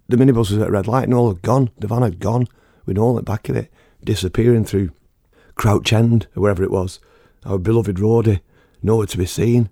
The 0.07 0.15
minibus 0.15 0.51
was 0.51 0.53
at 0.53 0.69
a 0.69 0.71
red 0.71 0.88
light, 0.88 1.09
Noel 1.09 1.33
had 1.33 1.41
gone, 1.41 1.71
the 1.77 1.88
van 1.88 2.03
had 2.03 2.19
gone 2.19 2.47
with 2.85 2.97
all 2.97 3.18
at 3.18 3.25
back 3.25 3.50
of 3.50 3.56
it, 3.56 3.71
disappearing 4.03 4.65
through 4.65 4.91
Crouch 5.56 5.94
End 5.94 6.27
or 6.35 6.41
wherever 6.44 6.63
it 6.63 6.71
was. 6.71 7.00
Our 7.45 7.57
beloved 7.57 7.97
roadie, 7.97 8.41
nowhere 8.81 9.07
to 9.07 9.18
be 9.18 9.25
seen. 9.25 9.69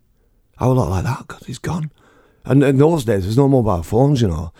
I 0.58 0.68
was 0.68 0.78
like 0.78 1.04
that 1.04 1.28
because 1.28 1.46
he's 1.46 1.58
gone. 1.58 1.92
And 2.46 2.64
in 2.64 2.78
those 2.78 3.06
days, 3.06 3.24
there's 3.24 3.38
no 3.38 3.48
mobile 3.48 3.84
phones, 3.84 4.22
you 4.22 4.28
know. 4.28 4.52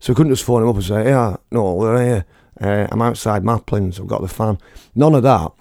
So 0.00 0.12
we 0.12 0.16
couldn't 0.16 0.32
just 0.32 0.44
phone 0.44 0.62
him 0.62 0.68
up 0.68 0.76
and 0.76 0.84
say, 0.84 1.04
yeah, 1.04 1.36
no, 1.50 1.74
we're 1.74 2.04
here. 2.04 2.24
Uh, 2.60 2.86
I'm 2.90 3.02
outside 3.02 3.42
Maplins, 3.42 4.00
I've 4.00 4.06
got 4.06 4.22
the 4.22 4.28
fan. 4.28 4.58
None 4.94 5.14
of 5.14 5.22
that. 5.22 5.52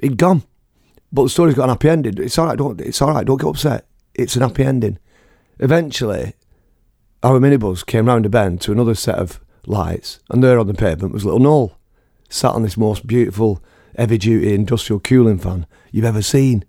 He'd 0.00 0.16
gone. 0.16 0.42
But 1.12 1.24
the 1.24 1.28
story's 1.28 1.54
got 1.54 1.64
an 1.64 1.70
happy 1.70 1.88
ending. 1.88 2.18
It's 2.18 2.38
all 2.38 2.46
right, 2.46 2.58
don't, 2.58 2.80
it's 2.80 3.00
all 3.00 3.12
right, 3.12 3.26
don't 3.26 3.40
get 3.40 3.48
upset. 3.48 3.86
It's 4.14 4.36
an 4.36 4.42
happy 4.42 4.64
ending. 4.64 4.98
Eventually, 5.58 6.34
our 7.22 7.38
minibus 7.38 7.84
came 7.84 8.06
round 8.06 8.26
a 8.26 8.28
bend 8.28 8.60
to 8.62 8.72
another 8.72 8.94
set 8.94 9.16
of 9.16 9.40
lights, 9.68 10.20
and 10.30 10.42
there 10.42 10.58
on 10.58 10.66
the 10.66 10.74
pavement 10.74 11.12
was 11.12 11.24
little 11.24 11.40
Noel, 11.40 11.78
sat 12.28 12.52
on 12.52 12.62
this 12.62 12.76
most 12.76 13.06
beautiful 13.06 13.62
heavy 13.96 14.18
duty 14.18 14.54
industrial 14.54 15.00
cooling 15.00 15.38
fan 15.38 15.66
you've 15.90 16.04
ever 16.04 16.22
seen. 16.22 16.64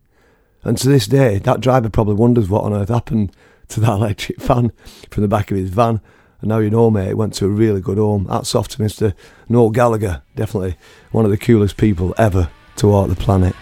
And 0.63 0.77
to 0.77 0.89
this 0.89 1.07
day, 1.07 1.37
that 1.39 1.61
driver 1.61 1.89
probably 1.89 2.15
wonders 2.15 2.49
what 2.49 2.63
on 2.63 2.73
earth 2.73 2.89
happened 2.89 3.35
to 3.69 3.79
that 3.79 3.93
electric 3.93 4.41
fan 4.41 4.71
from 5.09 5.21
the 5.21 5.27
back 5.27 5.51
of 5.51 5.57
his 5.57 5.69
van. 5.69 6.01
And 6.41 6.49
now 6.49 6.59
you 6.59 6.69
know, 6.69 6.89
mate, 6.89 7.09
it 7.09 7.17
went 7.17 7.33
to 7.35 7.45
a 7.45 7.49
really 7.49 7.81
good 7.81 7.97
home. 7.97 8.25
That's 8.29 8.55
off 8.55 8.67
to 8.69 8.77
Mr. 8.77 9.13
Noel 9.47 9.69
Gallagher, 9.69 10.23
definitely 10.35 10.77
one 11.11 11.25
of 11.25 11.31
the 11.31 11.37
coolest 11.37 11.77
people 11.77 12.15
ever 12.17 12.49
to 12.77 12.87
walk 12.87 13.09
the 13.09 13.15
planet. 13.15 13.55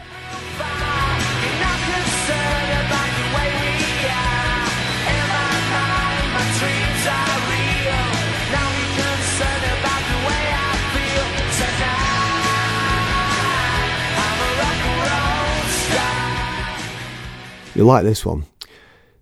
You'll 17.78 17.86
like 17.86 18.04
this 18.04 18.26
one. 18.26 18.44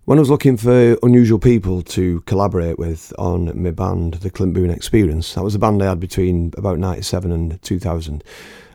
When 0.05 0.17
I 0.17 0.21
was 0.21 0.29
looking 0.29 0.55
for 0.55 0.97
unusual 1.03 1.39
people 1.39 1.81
to 1.81 2.21
collaborate 2.21 2.79
with 2.79 3.11
on 3.19 3.61
my 3.61 3.71
band, 3.71 4.13
the 4.13 4.29
Clint 4.29 4.53
Boon 4.53 4.69
Experience, 4.69 5.33
that 5.33 5.43
was 5.43 5.55
a 5.55 5.59
band 5.59 5.83
I 5.83 5.89
had 5.89 5.99
between 5.99 6.53
about 6.57 6.79
97 6.79 7.33
and 7.33 7.61
2000. 7.61 8.23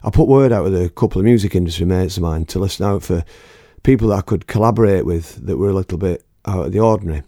I 0.02 0.10
put 0.10 0.28
word 0.28 0.52
out 0.52 0.64
with 0.64 0.78
a 0.78 0.90
couple 0.90 1.18
of 1.18 1.25
music 1.25 1.54
industry 1.54 1.87
mates 1.87 2.18
of 2.18 2.25
mine 2.25 2.44
to 2.46 2.58
listen 2.58 2.84
out 2.84 3.04
for 3.04 3.25
people 3.82 4.08
that 4.08 4.18
I 4.18 4.20
could 4.20 4.46
collaborate 4.46 5.06
with 5.06 5.46
that 5.46 5.56
were 5.56 5.70
a 5.70 5.75
little 5.75 5.96
bit 5.96 6.26
out 6.44 6.66
of 6.66 6.72
the 6.72 6.80
ordinary. 6.80 7.22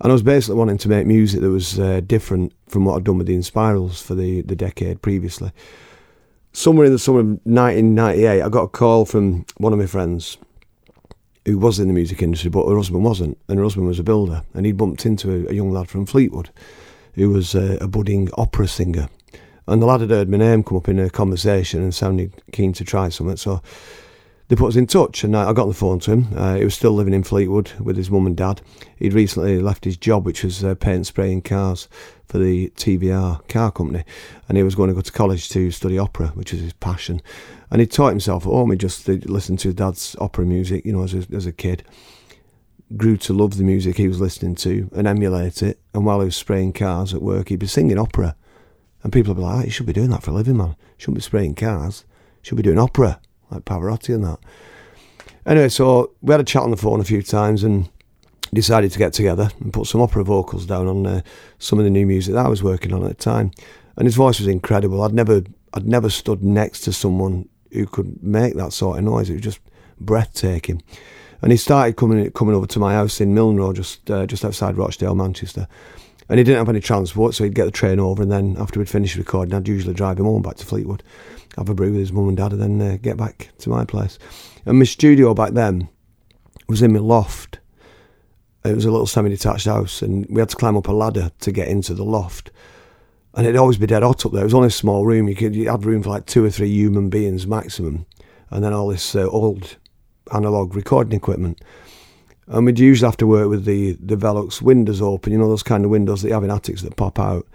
And 0.00 0.10
I 0.10 0.12
was 0.12 0.24
basically 0.24 0.56
wanting 0.56 0.78
to 0.78 0.88
make 0.88 1.06
music 1.06 1.42
that 1.42 1.50
was 1.50 1.78
uh, 1.78 2.00
different 2.04 2.54
from 2.66 2.86
what 2.86 2.96
I'd 2.96 3.04
done 3.04 3.18
with 3.18 3.28
the 3.28 3.36
Inspirals 3.36 4.02
for 4.02 4.16
the, 4.16 4.42
the 4.42 4.56
decade 4.56 5.00
previously. 5.00 5.52
Somewhere 6.52 6.86
in 6.86 6.92
the 6.92 6.98
summer 6.98 7.20
of 7.20 7.26
1998, 7.44 8.42
I 8.42 8.48
got 8.48 8.64
a 8.64 8.68
call 8.68 9.04
from 9.04 9.46
one 9.58 9.72
of 9.72 9.78
my 9.78 9.86
friends 9.86 10.38
who 11.44 11.58
was 11.58 11.78
in 11.78 11.88
the 11.88 11.94
music 11.94 12.22
industry, 12.22 12.50
but 12.50 12.68
her 12.68 12.76
husband 12.76 13.04
wasn't, 13.04 13.38
and 13.48 13.58
her 13.58 13.64
husband 13.64 13.86
was 13.86 13.98
a 13.98 14.04
builder, 14.04 14.42
and 14.54 14.66
he'd 14.66 14.76
bumped 14.76 15.06
into 15.06 15.30
a, 15.30 15.50
a 15.50 15.54
young 15.54 15.70
lad 15.70 15.88
from 15.88 16.06
Fleetwood, 16.06 16.50
who 17.14 17.30
was 17.30 17.54
a, 17.54 17.78
a, 17.80 17.88
budding 17.88 18.28
opera 18.36 18.68
singer, 18.68 19.08
and 19.66 19.82
the 19.82 19.86
lad 19.86 20.00
had 20.00 20.10
heard 20.10 20.28
my 20.28 20.38
name 20.38 20.62
come 20.62 20.78
up 20.78 20.88
in 20.88 20.98
a 20.98 21.10
conversation 21.10 21.82
and 21.82 21.94
sounded 21.94 22.32
keen 22.52 22.72
to 22.72 22.84
try 22.84 23.08
something, 23.08 23.36
so 23.36 23.62
they 24.48 24.56
put 24.56 24.68
us 24.68 24.76
in 24.76 24.86
touch, 24.86 25.24
and 25.24 25.36
I 25.36 25.52
got 25.52 25.64
on 25.64 25.68
the 25.68 25.74
phone 25.74 26.00
to 26.00 26.12
him. 26.12 26.28
Uh, 26.34 26.54
he 26.54 26.64
was 26.64 26.74
still 26.74 26.92
living 26.92 27.12
in 27.12 27.22
Fleetwood 27.22 27.72
with 27.78 27.98
his 27.98 28.10
mum 28.10 28.26
and 28.26 28.36
dad. 28.36 28.62
He'd 28.96 29.12
recently 29.12 29.60
left 29.60 29.84
his 29.84 29.98
job, 29.98 30.24
which 30.24 30.42
was 30.42 30.64
uh, 30.64 30.74
paint 30.74 31.06
spraying 31.06 31.42
cars 31.42 31.86
for 32.26 32.38
the 32.38 32.70
TVR 32.70 33.46
car 33.48 33.70
company, 33.70 34.04
and 34.48 34.56
he 34.56 34.64
was 34.64 34.74
going 34.74 34.88
to 34.88 34.94
go 34.94 35.02
to 35.02 35.12
college 35.12 35.50
to 35.50 35.70
study 35.70 35.98
opera, 35.98 36.28
which 36.28 36.52
was 36.52 36.62
his 36.62 36.72
passion. 36.72 37.20
And 37.70 37.80
he 37.80 37.86
taught 37.86 38.10
himself 38.10 38.46
at 38.46 38.52
home. 38.52 38.70
He 38.70 38.76
just 38.76 39.06
listened 39.08 39.58
to 39.60 39.72
dad's 39.72 40.16
opera 40.20 40.46
music, 40.46 40.84
you 40.84 40.92
know, 40.92 41.02
as 41.02 41.14
a, 41.14 41.26
as 41.34 41.46
a 41.46 41.52
kid. 41.52 41.84
Grew 42.96 43.16
to 43.18 43.34
love 43.34 43.58
the 43.58 43.64
music 43.64 43.96
he 43.96 44.08
was 44.08 44.20
listening 44.20 44.54
to 44.56 44.90
and 44.94 45.06
emulate 45.06 45.62
it. 45.62 45.78
And 45.92 46.06
while 46.06 46.20
he 46.20 46.26
was 46.26 46.36
spraying 46.36 46.72
cars 46.72 47.12
at 47.12 47.20
work, 47.20 47.48
he'd 47.50 47.58
be 47.58 47.66
singing 47.66 47.98
opera. 47.98 48.34
And 49.02 49.12
people 49.12 49.34
would 49.34 49.40
be 49.40 49.44
like, 49.44 49.56
oh, 49.56 49.64
you 49.64 49.70
should 49.70 49.86
be 49.86 49.92
doing 49.92 50.10
that 50.10 50.22
for 50.22 50.30
a 50.30 50.34
living, 50.34 50.56
man. 50.56 50.68
You 50.68 50.94
shouldn't 50.96 51.18
be 51.18 51.22
spraying 51.22 51.54
cars. 51.54 52.04
You 52.08 52.48
should 52.48 52.56
be 52.56 52.62
doing 52.62 52.78
opera, 52.78 53.20
like 53.50 53.64
Pavarotti 53.64 54.14
and 54.14 54.24
that. 54.24 54.38
Anyway, 55.44 55.68
so 55.68 56.12
we 56.22 56.32
had 56.32 56.40
a 56.40 56.44
chat 56.44 56.62
on 56.62 56.70
the 56.70 56.76
phone 56.76 57.00
a 57.00 57.04
few 57.04 57.22
times 57.22 57.62
and 57.62 57.88
decided 58.52 58.90
to 58.92 58.98
get 58.98 59.12
together 59.12 59.50
and 59.60 59.72
put 59.72 59.86
some 59.86 60.00
opera 60.00 60.24
vocals 60.24 60.66
down 60.66 60.86
on 60.86 61.06
uh, 61.06 61.20
some 61.58 61.78
of 61.78 61.84
the 61.84 61.90
new 61.90 62.06
music 62.06 62.34
that 62.34 62.46
I 62.46 62.48
was 62.48 62.62
working 62.62 62.92
on 62.92 63.02
at 63.02 63.08
the 63.08 63.14
time. 63.14 63.50
And 63.96 64.06
his 64.06 64.14
voice 64.14 64.38
was 64.38 64.48
incredible. 64.48 65.02
I'd 65.02 65.12
never, 65.12 65.42
I'd 65.74 65.86
never 65.86 66.08
stood 66.10 66.42
next 66.42 66.80
to 66.82 66.92
someone 66.92 67.48
who 67.72 67.86
could 67.86 68.22
make 68.22 68.54
that 68.54 68.72
sort 68.72 68.98
of 68.98 69.04
noise. 69.04 69.30
It 69.30 69.34
was 69.34 69.42
just 69.42 69.60
breathtaking. 70.00 70.82
and 71.42 71.52
he 71.52 71.58
started 71.58 71.96
coming 71.96 72.30
coming 72.32 72.54
over 72.54 72.66
to 72.66 72.78
my 72.78 72.94
house 72.94 73.20
in 73.20 73.34
Milne 73.34 73.56
Road, 73.56 73.76
just 73.76 74.10
uh, 74.10 74.26
just 74.26 74.44
outside 74.44 74.76
Rochdale, 74.76 75.14
Manchester. 75.14 75.68
And 76.28 76.38
he 76.38 76.44
didn't 76.44 76.58
have 76.58 76.68
any 76.68 76.80
transport, 76.80 77.34
so 77.34 77.44
he'd 77.44 77.54
get 77.54 77.64
the 77.64 77.70
train 77.70 77.98
over, 77.98 78.22
and 78.22 78.30
then 78.30 78.56
after 78.58 78.78
we'd 78.78 78.88
finished 78.88 79.16
recording, 79.16 79.54
I'd 79.54 79.66
usually 79.66 79.94
drive 79.94 80.18
him 80.18 80.26
home 80.26 80.42
back 80.42 80.56
to 80.56 80.66
Fleetwood, 80.66 81.02
have 81.56 81.70
a 81.70 81.74
brew 81.74 81.90
with 81.90 82.00
his 82.00 82.12
mum 82.12 82.28
and 82.28 82.36
dad, 82.36 82.52
and 82.52 82.60
then 82.60 82.82
uh, 82.82 82.98
get 83.00 83.16
back 83.16 83.48
to 83.60 83.70
my 83.70 83.86
place. 83.86 84.18
And 84.66 84.78
my 84.78 84.84
studio 84.84 85.32
back 85.32 85.52
then 85.52 85.88
was 86.68 86.82
in 86.82 86.92
my 86.92 86.98
loft. 86.98 87.60
It 88.62 88.74
was 88.74 88.84
a 88.84 88.90
little 88.90 89.06
semi-detached 89.06 89.64
house, 89.64 90.02
and 90.02 90.26
we 90.28 90.40
had 90.40 90.50
to 90.50 90.56
climb 90.56 90.76
up 90.76 90.88
a 90.88 90.92
ladder 90.92 91.30
to 91.40 91.52
get 91.52 91.68
into 91.68 91.94
the 91.94 92.04
loft. 92.04 92.50
And 93.38 93.46
it'd 93.46 93.56
always 93.56 93.78
be 93.78 93.86
dead 93.86 94.02
hot 94.02 94.26
up 94.26 94.32
there. 94.32 94.40
It 94.40 94.46
was 94.46 94.54
only 94.54 94.66
a 94.66 94.70
small 94.72 95.06
room. 95.06 95.28
You 95.28 95.36
could 95.36 95.54
you 95.54 95.70
had 95.70 95.84
room 95.84 96.02
for 96.02 96.08
like 96.08 96.26
two 96.26 96.44
or 96.44 96.50
three 96.50 96.68
human 96.68 97.08
beings 97.08 97.46
maximum, 97.46 98.04
and 98.50 98.64
then 98.64 98.72
all 98.72 98.88
this 98.88 99.14
uh, 99.14 99.28
old 99.28 99.76
analog 100.34 100.74
recording 100.74 101.16
equipment. 101.16 101.60
And 102.48 102.66
we'd 102.66 102.80
usually 102.80 103.06
have 103.06 103.16
to 103.18 103.28
work 103.28 103.48
with 103.48 103.64
the, 103.64 103.92
the 103.92 104.16
Velux 104.16 104.60
windows 104.60 105.00
open, 105.00 105.32
you 105.32 105.38
know, 105.38 105.48
those 105.48 105.62
kind 105.62 105.84
of 105.84 105.90
windows 105.92 106.22
that 106.22 106.28
you 106.28 106.34
have 106.34 106.42
in 106.42 106.50
attics 106.50 106.82
that 106.82 106.96
pop 106.96 107.20
out, 107.20 107.46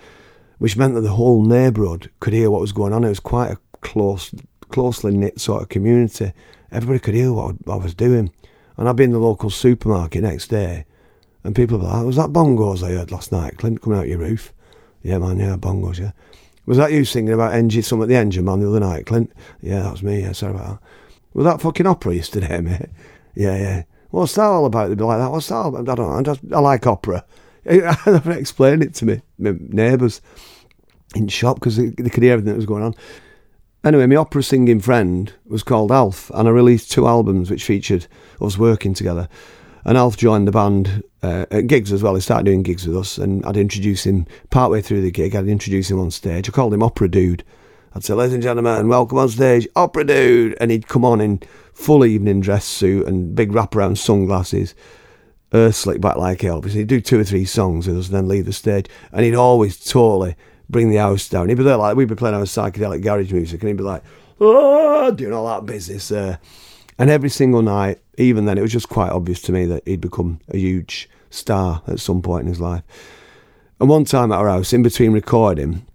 which 0.58 0.78
meant 0.78 0.94
that 0.94 1.02
the 1.02 1.10
whole 1.10 1.44
neighbourhood 1.44 2.10
could 2.22 2.32
hear 2.32 2.50
what 2.50 2.62
was 2.62 2.72
going 2.72 2.94
on. 2.94 3.04
It 3.04 3.10
was 3.10 3.20
quite 3.20 3.52
a 3.52 3.58
close, 3.82 4.34
closely 4.70 5.12
knit 5.12 5.42
sort 5.42 5.64
of 5.64 5.68
community. 5.68 6.32
Everybody 6.72 7.00
could 7.00 7.16
hear 7.16 7.34
what 7.34 7.56
I 7.68 7.76
was 7.76 7.94
doing. 7.94 8.32
And 8.78 8.88
I'd 8.88 8.96
be 8.96 9.04
in 9.04 9.12
the 9.12 9.20
local 9.20 9.50
supermarket 9.50 10.24
next 10.24 10.48
day, 10.48 10.86
and 11.44 11.54
people 11.54 11.78
were 11.78 11.90
like, 11.90 12.06
was 12.06 12.16
that 12.16 12.30
bongos 12.30 12.84
I 12.84 12.92
heard 12.92 13.12
last 13.12 13.34
night, 13.34 13.58
Clint, 13.58 13.82
coming 13.82 14.00
out 14.00 14.08
your 14.08 14.20
roof? 14.20 14.54
Yeah, 15.04 15.20
man, 15.20 15.38
yeah, 15.38 15.58
bongos, 15.58 16.00
yeah. 16.00 16.12
Was 16.66 16.78
that 16.78 16.94
you 16.94 17.04
singing 17.04 17.34
about 17.34 17.54
engine, 17.54 17.84
something 17.84 18.04
at 18.04 18.10
the 18.10 18.16
engine 18.16 18.46
man 18.46 18.62
the 18.62 18.70
other 18.70 18.80
night, 18.80 19.06
Clint? 19.06 19.32
Yeah, 19.62 19.84
that 19.84 19.92
was 19.92 20.04
me, 20.04 20.22
yeah, 20.22 20.32
sorry 20.32 20.56
about 20.56 20.68
that. 20.68 20.80
Was 21.34 21.46
that 21.46 21.62
fucking 21.62 21.86
opera 21.86 22.16
yesterday, 22.16 22.62
mate? 22.62 22.90
Yeah, 23.36 23.58
yeah. 23.58 23.84
What's 24.12 24.36
that 24.36 24.44
all 24.44 24.66
about? 24.66 24.88
They'd 24.88 24.98
be 24.98 25.04
like 25.04 25.18
that. 25.18 25.32
What's 25.32 25.48
that 25.48 25.56
all 25.56 25.76
about? 25.76 25.90
I 25.90 25.96
don't 25.96 26.10
know. 26.10 26.18
I, 26.18 26.22
just, 26.22 26.42
I 26.54 26.60
like 26.60 26.88
opera. 26.88 27.26
I 27.70 27.98
never 28.06 28.32
explained 28.32 28.84
it 28.84 28.94
to 28.96 29.06
me, 29.06 29.22
my 29.38 29.56
neighbours 29.60 30.22
in 31.16 31.28
shop 31.28 31.56
because 31.56 31.78
they, 31.78 31.88
they, 31.90 32.10
could 32.10 32.24
hear 32.24 32.34
everything 32.34 32.54
that 32.54 32.58
was 32.58 32.66
going 32.66 32.84
on. 32.84 32.96
Anyway, 33.84 34.06
my 34.06 34.16
opera 34.16 34.44
singing 34.44 34.80
friend 34.80 35.34
was 35.46 35.64
called 35.64 35.92
Alf, 35.92 36.32
and 36.34 36.48
I 36.48 36.52
released 36.52 36.92
two 36.92 37.08
albums 37.08 37.52
which 37.52 37.66
featured 37.66 38.08
us 38.40 38.58
working 38.58 38.94
together. 38.94 39.28
And 39.86 39.98
Alf 39.98 40.16
joined 40.18 40.48
the 40.48 40.52
band 40.52 41.04
uh, 41.22 41.46
at 41.52 41.68
gigs 41.68 41.92
as 41.92 42.02
well. 42.02 42.16
He 42.16 42.22
started 42.22 42.46
doing 42.46 42.64
gigs 42.64 42.88
with 42.88 42.98
us, 42.98 43.18
and 43.18 43.46
I'd 43.46 43.58
introduce 43.58 44.06
him 44.06 44.26
partway 44.50 44.82
through 44.82 45.02
the 45.02 45.12
gig. 45.12 45.36
I'd 45.36 45.48
introduce 45.48 45.92
him 45.92 46.00
on 46.00 46.12
stage. 46.12 46.48
I 46.48 46.52
called 46.52 46.74
him 46.74 46.84
Opera 46.84 47.10
Dude 47.10 47.44
I'd 47.96 48.04
say, 48.04 48.16
ladies 48.16 48.34
and 48.34 48.42
gentlemen, 48.42 48.88
welcome 48.88 49.20
on 49.20 49.30
stage, 49.30 49.68
Opera 49.76 50.06
Dude. 50.06 50.58
And 50.60 50.72
he'd 50.72 50.88
come 50.88 51.06
on 51.06 51.22
in 51.22 51.42
full 51.74 52.04
evening 52.04 52.42
dress 52.42 52.66
suit 52.66 53.06
and 53.06 53.36
big 53.36 53.52
wraparound 53.52 54.00
sunglasses, 54.00 54.74
uh, 55.52 55.70
slick 55.70 56.02
back 56.02 56.16
like 56.16 56.40
Elvis. 56.40 56.72
He'd 56.72 56.88
do 56.88 57.00
two 57.00 57.20
or 57.20 57.24
three 57.24 57.46
songs 57.46 57.88
with 57.88 58.00
us 58.00 58.08
and 58.08 58.16
then 58.16 58.28
leave 58.28 58.46
the 58.46 58.54
stage. 58.54 58.88
And 59.12 59.24
he'd 59.24 59.36
always 59.36 59.78
totally 59.78 60.36
bring 60.72 60.90
the 60.90 60.98
house 60.98 61.30
down. 61.30 61.50
He'd 61.50 61.56
be 61.56 61.64
there 61.64 61.78
like, 61.78 61.96
we'd 61.96 62.08
be 62.08 62.16
playing 62.16 62.36
our 62.36 62.42
psychedelic 62.42 63.04
garage 63.04 63.32
music 63.32 63.62
and 63.62 63.68
he'd 63.68 63.78
be 63.78 63.84
like, 63.84 64.02
oh, 64.42 65.12
doing 65.12 65.34
all 65.34 65.46
that 65.46 65.68
business. 65.68 66.12
Uh, 66.12 66.38
and 66.98 67.12
every 67.12 67.30
single 67.30 67.62
night, 67.62 68.00
even 68.18 68.46
then, 68.46 68.58
it 68.58 68.62
was 68.62 68.72
just 68.72 68.90
quite 68.90 69.12
obvious 69.12 69.42
to 69.44 69.52
me 69.52 69.66
that 69.66 69.88
he'd 69.88 70.02
become 70.02 70.40
a 70.50 70.58
huge 70.58 71.10
star 71.30 71.82
at 71.88 72.00
some 72.00 72.22
point 72.22 72.44
in 72.44 72.48
his 72.48 72.62
life. 72.62 72.84
And 73.80 73.90
one 73.90 74.06
time 74.06 74.32
at 74.32 74.40
our 74.40 74.50
house, 74.50 74.74
in 74.74 74.84
between 74.84 75.12
recording, 75.12 75.86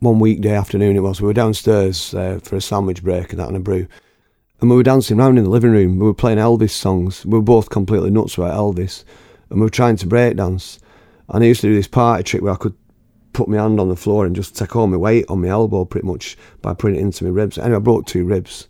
one 0.00 0.18
weekday 0.18 0.54
afternoon 0.54 0.96
it 0.96 1.00
was. 1.00 1.20
We 1.20 1.28
were 1.28 1.32
downstairs 1.32 2.12
uh, 2.12 2.40
for 2.42 2.56
a 2.56 2.60
sandwich 2.60 3.02
break 3.02 3.30
and 3.30 3.40
that 3.40 3.48
and 3.48 3.56
a 3.56 3.60
brew. 3.60 3.86
And 4.60 4.68
we 4.68 4.76
were 4.76 4.82
dancing 4.82 5.18
around 5.18 5.38
in 5.38 5.44
the 5.44 5.50
living 5.50 5.70
room. 5.70 5.98
We 5.98 6.04
were 6.04 6.14
playing 6.14 6.38
Elvis 6.38 6.70
songs. 6.70 7.24
We 7.24 7.38
were 7.38 7.42
both 7.42 7.70
completely 7.70 8.10
nuts 8.10 8.36
about 8.36 8.54
Elvis. 8.54 9.04
And 9.48 9.60
we 9.60 9.66
were 9.66 9.70
trying 9.70 9.96
to 9.96 10.06
break 10.06 10.36
dance. 10.36 10.78
And 11.28 11.42
I 11.42 11.46
used 11.46 11.60
to 11.62 11.68
do 11.68 11.74
this 11.74 11.88
party 11.88 12.24
trick 12.24 12.42
where 12.42 12.52
I 12.52 12.56
could 12.56 12.74
put 13.32 13.48
my 13.48 13.58
hand 13.58 13.80
on 13.80 13.88
the 13.88 13.96
floor 13.96 14.26
and 14.26 14.36
just 14.36 14.56
take 14.56 14.76
all 14.76 14.86
my 14.86 14.96
weight 14.96 15.24
on 15.28 15.40
my 15.40 15.48
elbow 15.48 15.84
pretty 15.84 16.06
much 16.06 16.36
by 16.60 16.74
putting 16.74 16.98
it 16.98 17.02
into 17.02 17.24
my 17.24 17.30
ribs. 17.30 17.56
Anyway, 17.56 17.76
I 17.76 17.80
broke 17.80 18.06
two 18.06 18.24
ribs. 18.24 18.68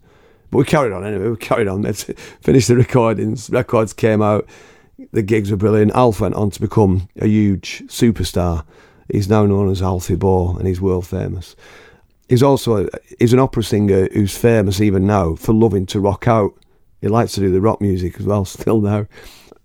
But 0.52 0.59
we 0.59 0.64
carried 0.64 0.92
on 0.92 1.02
anyway. 1.02 1.30
We 1.30 1.37
carried 1.38 1.66
on. 1.66 1.82
Finished 1.82 2.68
the 2.68 2.76
recordings. 2.76 3.49
Records 3.49 3.94
came 3.94 4.21
out. 4.21 4.47
The 5.11 5.23
gigs 5.23 5.50
were 5.50 5.56
brilliant. 5.56 5.92
Alf 5.92 6.21
went 6.21 6.35
on 6.35 6.50
to 6.50 6.61
become 6.61 7.09
a 7.16 7.26
huge 7.26 7.82
superstar. 7.87 8.64
He's 9.11 9.30
now 9.30 9.47
known 9.47 9.71
as 9.71 9.80
Alfie 9.80 10.14
Boe 10.14 10.54
and 10.59 10.68
he's 10.68 10.80
world 10.80 11.06
famous. 11.06 11.56
He's 12.28 12.42
also 12.42 12.87
he's 13.18 13.32
an 13.32 13.38
opera 13.38 13.64
singer 13.64 14.09
who's 14.12 14.37
famous 14.37 14.80
even 14.80 15.06
now 15.06 15.37
for 15.37 15.54
loving 15.54 15.87
to 15.87 16.00
rock 16.00 16.28
out. 16.28 16.52
He 17.00 17.09
likes 17.09 17.32
to 17.32 17.40
do 17.40 17.50
the 17.50 17.62
rock 17.62 17.80
music 17.80 18.21
as 18.21 18.26
well 18.26 18.44
still 18.44 18.82
now. 18.82 19.06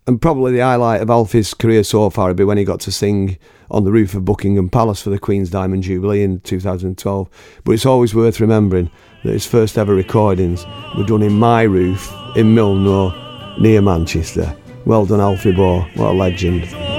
And 0.08 0.22
probably 0.22 0.54
the 0.54 0.62
highlight 0.62 1.02
of 1.02 1.10
Alfie's 1.10 1.54
career 1.54 1.84
so 1.84 2.10
far 2.10 2.30
would 2.30 2.38
be 2.38 2.46
when 2.46 2.58
he 2.58 2.64
got 2.64 2.80
to 2.82 2.94
sing 2.94 3.38
on 3.70 3.84
the 3.84 3.92
roof 3.92 4.16
of 4.16 4.24
Buckingham 4.24 4.70
Palace 4.70 5.02
for 5.02 5.10
the 5.10 5.20
Queen's 5.20 5.50
Diamond 5.50 5.84
Jubilee 5.84 6.24
in 6.24 6.40
2012. 6.40 7.30
But 7.66 7.72
it's 7.74 7.86
always 7.86 8.16
worth 8.16 8.40
remembering 8.40 8.90
that 9.26 9.34
his 9.34 9.46
first 9.46 9.78
ever 9.78 9.94
recordings 9.94 10.66
were 10.98 11.04
done 11.04 11.24
in 11.24 11.34
my 11.34 11.64
roof 11.64 12.10
in 12.38 12.56
Milne 12.56 12.86
Road 12.86 13.60
near 13.60 13.82
Manchester. 13.82 14.56
Well 14.86 15.06
done, 15.06 15.20
Alfie 15.20 15.52
Boe. 15.52 15.82
What 15.96 16.12
a 16.12 16.14
legend. 16.14 16.97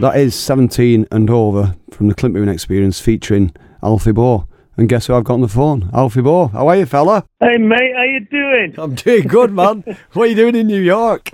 That 0.00 0.16
is 0.16 0.34
17 0.34 1.06
and 1.10 1.30
over 1.30 1.74
from 1.90 2.08
the 2.08 2.14
Clint 2.14 2.34
Boon 2.34 2.50
Experience 2.50 3.00
featuring 3.00 3.52
Alfie 3.82 4.12
Boe. 4.12 4.46
And 4.76 4.90
guess 4.90 5.06
who 5.06 5.14
I've 5.14 5.24
got 5.24 5.34
on 5.34 5.40
the 5.40 5.48
phone? 5.48 5.88
Alfie 5.94 6.20
Boe. 6.20 6.48
How 6.48 6.68
are 6.68 6.76
you, 6.76 6.84
fella? 6.84 7.24
Hey, 7.40 7.56
mate. 7.56 7.94
How 7.96 8.02
you 8.02 8.20
doing? 8.30 8.74
I'm 8.76 8.94
doing 8.94 9.26
good, 9.26 9.52
man. 9.52 9.84
what 10.12 10.24
are 10.24 10.26
you 10.26 10.34
doing 10.34 10.54
in 10.54 10.66
New 10.66 10.82
York? 10.82 11.30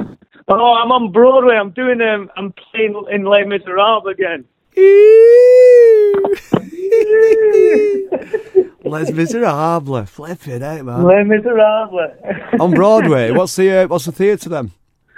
Oh, 0.46 0.74
I'm 0.74 0.92
on 0.92 1.10
Broadway. 1.10 1.56
I'm 1.56 1.70
doing 1.70 2.00
um, 2.02 2.30
I'm 2.36 2.52
playing 2.52 2.94
in 3.10 3.24
Les 3.24 3.44
Miserables 3.44 4.06
again. 4.06 4.44
Les 8.84 9.10
Miserables, 9.12 10.08
flipping 10.08 10.62
out, 10.62 10.84
man. 10.84 11.02
Les 11.04 11.24
Miserables. 11.24 12.12
on 12.60 12.70
Broadway. 12.72 13.32
What's 13.32 13.56
the 13.56 13.70
uh, 13.72 13.86
what's 13.88 14.04
the 14.04 14.12
theatre 14.12 14.48
then? 14.48 14.70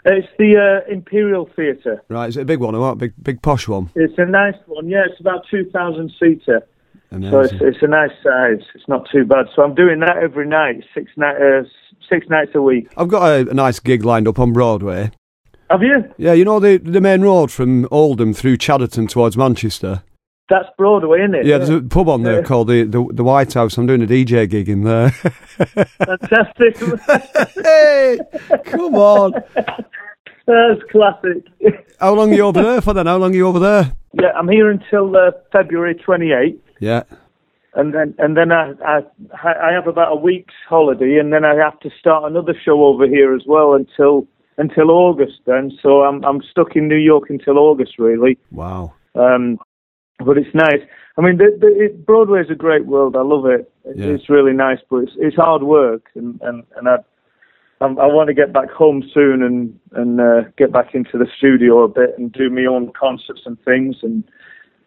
It's 0.07 0.29
the 0.39 0.83
uh, 0.87 0.93
Imperial 0.93 1.49
Theatre. 1.57 2.03
Right, 2.09 2.29
is 2.29 2.37
it 2.37 2.43
a 2.43 2.45
big 2.45 2.61
one 2.61 2.75
or 2.75 2.81
what? 2.81 2.99
Big, 2.99 3.15
big 3.23 3.41
posh 3.41 3.67
one? 3.67 3.91
It's 3.95 4.15
a 4.19 4.27
nice 4.27 4.57
one. 4.67 4.89
Yeah, 4.89 5.05
it's 5.11 5.19
about 5.21 5.47
two 5.51 5.71
thousand 5.71 6.13
seater. 6.21 6.67
Amazing. 7.11 7.31
So 7.31 7.41
it's, 7.41 7.55
it's 7.61 7.83
a 7.83 7.87
nice 7.87 8.11
size. 8.23 8.67
It's 8.75 8.89
not 8.89 9.09
too 9.11 9.25
bad. 9.25 9.47
So 9.55 9.63
I'm 9.63 9.75
doing 9.75 10.01
that 10.01 10.17
every 10.19 10.47
night, 10.47 10.85
six 10.95 11.11
night, 11.17 11.37
uh, 11.37 11.63
six 12.09 12.29
nights 12.29 12.51
a 12.55 12.61
week. 12.61 12.93
I've 12.97 13.09
got 13.09 13.23
a, 13.23 13.49
a, 13.49 13.55
nice 13.55 13.79
gig 13.79 14.05
lined 14.05 14.29
up 14.29 14.39
on 14.39 14.53
Broadway. 14.53 15.11
Have 15.71 15.83
you? 15.83 16.05
Yeah, 16.19 16.35
you 16.35 16.45
know 16.45 16.61
the 16.61 16.77
the 16.77 17.01
main 17.01 17.23
road 17.23 17.51
from 17.51 17.89
Oldham 17.91 18.35
through 18.35 18.59
Chadderton 18.59 19.09
towards 19.09 19.37
Manchester. 19.37 20.03
That's 20.51 20.69
Broadway, 20.77 21.21
isn't 21.21 21.37
it? 21.37 21.47
Yeah, 21.47 21.57
there's 21.57 21.71
a 21.71 21.81
pub 21.81 22.07
on 22.09 22.23
there 22.23 22.41
yeah. 22.41 22.47
called 22.47 22.69
the, 22.69 22.83
the 22.83 23.07
the 23.11 23.25
White 23.25 23.55
House. 23.55 23.79
I'm 23.79 23.87
doing 23.87 24.03
a 24.03 24.07
DJ 24.07 24.49
gig 24.49 24.69
in 24.69 24.85
there. 24.85 25.11
Fantastic. 25.11 26.77
hey, 27.65 28.19
come 28.65 28.95
on. 28.95 29.33
That's 30.47 30.81
classic. 30.91 31.47
How 32.01 32.15
long 32.15 32.33
are 32.33 32.37
you 32.37 32.43
over 32.43 32.63
there 32.63 32.81
for 32.81 32.93
then? 32.93 33.07
How 33.07 33.17
long 33.17 33.33
are 33.33 33.37
you 33.37 33.47
over 33.47 33.59
there? 33.59 33.93
Yeah, 34.13 34.33
I'm 34.37 34.49
here 34.49 34.71
until 34.71 35.17
uh, 35.17 35.31
February 35.53 35.95
28th. 35.95 36.59
Yeah. 36.81 37.05
And 37.75 37.93
then 37.93 38.15
and 38.19 38.37
then 38.37 38.53
I, 38.53 38.73
I 38.85 39.01
I 39.43 39.73
have 39.73 39.89
about 39.89 40.13
a 40.13 40.17
week's 40.17 40.55
holiday, 40.69 41.19
and 41.19 41.33
then 41.33 41.45
I 41.45 41.57
have 41.57 41.81
to 41.81 41.91
start 41.99 42.31
another 42.31 42.55
show 42.65 42.85
over 42.85 43.05
here 43.05 43.35
as 43.35 43.43
well 43.49 43.75
until 43.75 44.29
until 44.59 44.93
August. 44.93 45.41
Then, 45.45 45.77
so 45.83 46.03
I'm 46.03 46.25
I'm 46.25 46.41
stuck 46.49 46.77
in 46.77 46.87
New 46.87 46.99
York 46.99 47.31
until 47.31 47.59
August, 47.59 47.99
really. 47.99 48.39
Wow. 48.53 48.95
Um, 49.17 49.59
but 50.25 50.39
it's 50.39 50.55
nice. 50.55 50.81
I 51.17 51.21
mean, 51.21 51.39
the, 51.39 51.57
the, 51.61 51.85
it, 51.85 52.07
Broadway 52.07 52.41
is 52.43 52.51
a 52.51 52.55
great 52.55 52.87
world. 52.87 53.17
I 53.17 53.23
love 53.23 53.47
it. 53.47 53.71
Yeah. 53.85 54.07
It's 54.07 54.29
really 54.29 54.53
nice, 54.53 54.79
but 54.89 54.99
it's 54.99 55.13
it's 55.17 55.37
hard 55.37 55.65
work, 55.65 56.11
and 56.15 56.41
and 56.43 56.63
and 56.77 56.89
I 56.89 56.99
I, 57.85 58.05
I 58.05 58.07
want 58.07 58.29
to 58.29 58.35
get 58.35 58.53
back 58.53 58.71
home 58.71 59.03
soon 59.13 59.43
and 59.43 59.79
and 59.93 60.21
uh, 60.21 60.49
get 60.57 60.73
back 60.73 60.95
into 60.95 61.19
the 61.19 61.27
studio 61.37 61.83
a 61.83 61.89
bit 61.89 62.19
and 62.19 62.33
do 62.33 62.49
my 62.51 62.65
own 62.65 62.93
concerts 62.99 63.43
and 63.45 63.63
things. 63.65 63.97
And 64.03 64.25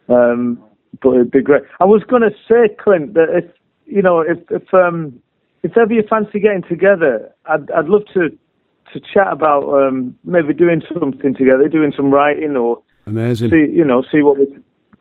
um, 0.10 0.64
but 1.02 1.12
it'd 1.12 1.32
be 1.32 1.42
great. 1.42 1.64
I 1.80 1.86
was 1.86 2.04
going 2.04 2.24
to 2.24 2.32
say, 2.48 2.74
Clint, 2.80 3.14
that 3.14 3.28
if 3.32 3.46
you 3.86 4.02
know, 4.02 4.22
if 4.22 4.40
if 4.50 4.74
um, 4.74 5.22
if 5.64 5.78
ever 5.78 5.94
you 5.94 6.04
fancy 6.10 6.40
getting 6.40 6.64
together, 6.68 7.32
I'd 7.46 7.70
I'd 7.72 7.86
love 7.86 8.04
to 8.14 8.30
to 8.94 9.00
chat 9.14 9.32
about 9.32 9.64
um, 9.70 10.18
maybe 10.24 10.54
doing 10.54 10.82
something 10.94 11.36
together, 11.36 11.68
doing 11.68 11.94
some 11.96 12.12
writing 12.12 12.56
or 12.56 12.82
amazing. 13.06 13.50
See, 13.52 13.68
you 13.72 13.86
know, 13.86 14.04
see 14.12 14.22
what 14.22 14.40
we 14.40 14.48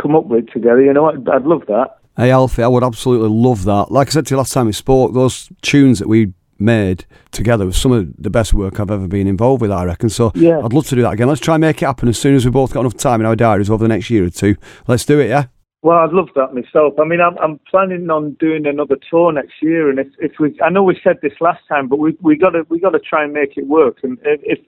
come 0.00 0.14
up 0.14 0.26
with 0.26 0.48
together. 0.52 0.82
You 0.82 0.92
know, 0.92 1.06
I'd, 1.06 1.28
I'd 1.28 1.44
love 1.44 1.62
that. 1.68 1.98
Hey 2.16 2.30
Alfie, 2.30 2.62
I 2.62 2.68
would 2.68 2.82
absolutely 2.82 3.28
love 3.28 3.64
that. 3.64 3.90
Like 3.90 4.08
I 4.08 4.10
said 4.10 4.26
to 4.26 4.34
you 4.34 4.38
last 4.38 4.52
time 4.52 4.66
we 4.66 4.72
spoke, 4.72 5.12
those 5.12 5.50
tunes 5.60 5.98
that 5.98 6.08
we 6.08 6.32
made 6.58 7.04
together 7.30 7.66
was 7.66 7.76
some 7.76 7.92
of 7.92 8.08
the 8.18 8.30
best 8.30 8.54
work 8.54 8.80
I've 8.80 8.90
ever 8.90 9.06
been 9.08 9.26
involved 9.26 9.62
with, 9.62 9.70
I 9.70 9.84
reckon. 9.84 10.08
So 10.08 10.32
Yeah. 10.34 10.60
I'd 10.64 10.72
love 10.72 10.86
to 10.86 10.94
do 10.94 11.02
that 11.02 11.12
again. 11.12 11.28
Let's 11.28 11.40
try 11.40 11.54
and 11.54 11.60
make 11.62 11.82
it 11.82 11.86
happen 11.86 12.08
as 12.08 12.18
soon 12.18 12.34
as 12.34 12.44
we've 12.44 12.52
both 12.52 12.72
got 12.72 12.80
enough 12.80 12.96
time 12.96 13.20
in 13.20 13.26
our 13.26 13.36
diaries 13.36 13.70
over 13.70 13.84
the 13.84 13.88
next 13.88 14.10
year 14.10 14.25
or 14.25 14.30
two. 14.30 14.56
Let's 14.86 15.04
do 15.04 15.18
it, 15.20 15.28
yeah? 15.28 15.46
Well, 15.82 15.98
I'd 15.98 16.12
love 16.12 16.30
that 16.34 16.52
myself. 16.52 16.94
I 16.98 17.04
mean, 17.04 17.20
I'm, 17.20 17.38
I'm 17.38 17.60
planning 17.70 18.10
on 18.10 18.32
doing 18.40 18.66
another 18.66 18.96
tour 19.08 19.30
next 19.30 19.54
year, 19.62 19.88
and 19.88 20.00
if, 20.00 20.08
if 20.18 20.32
we, 20.40 20.58
I 20.60 20.68
know 20.68 20.82
we 20.82 20.98
said 21.04 21.18
this 21.22 21.34
last 21.40 21.60
time, 21.68 21.86
but 21.86 22.00
we 22.00 22.16
we 22.20 22.36
got 22.36 22.50
to 22.50 22.64
we 22.68 22.80
got 22.80 22.90
to 22.90 22.98
try 22.98 23.22
and 23.22 23.32
make 23.32 23.56
it 23.56 23.68
work. 23.68 23.98
And 24.02 24.18
if 24.25 24.40
if, 24.42 24.58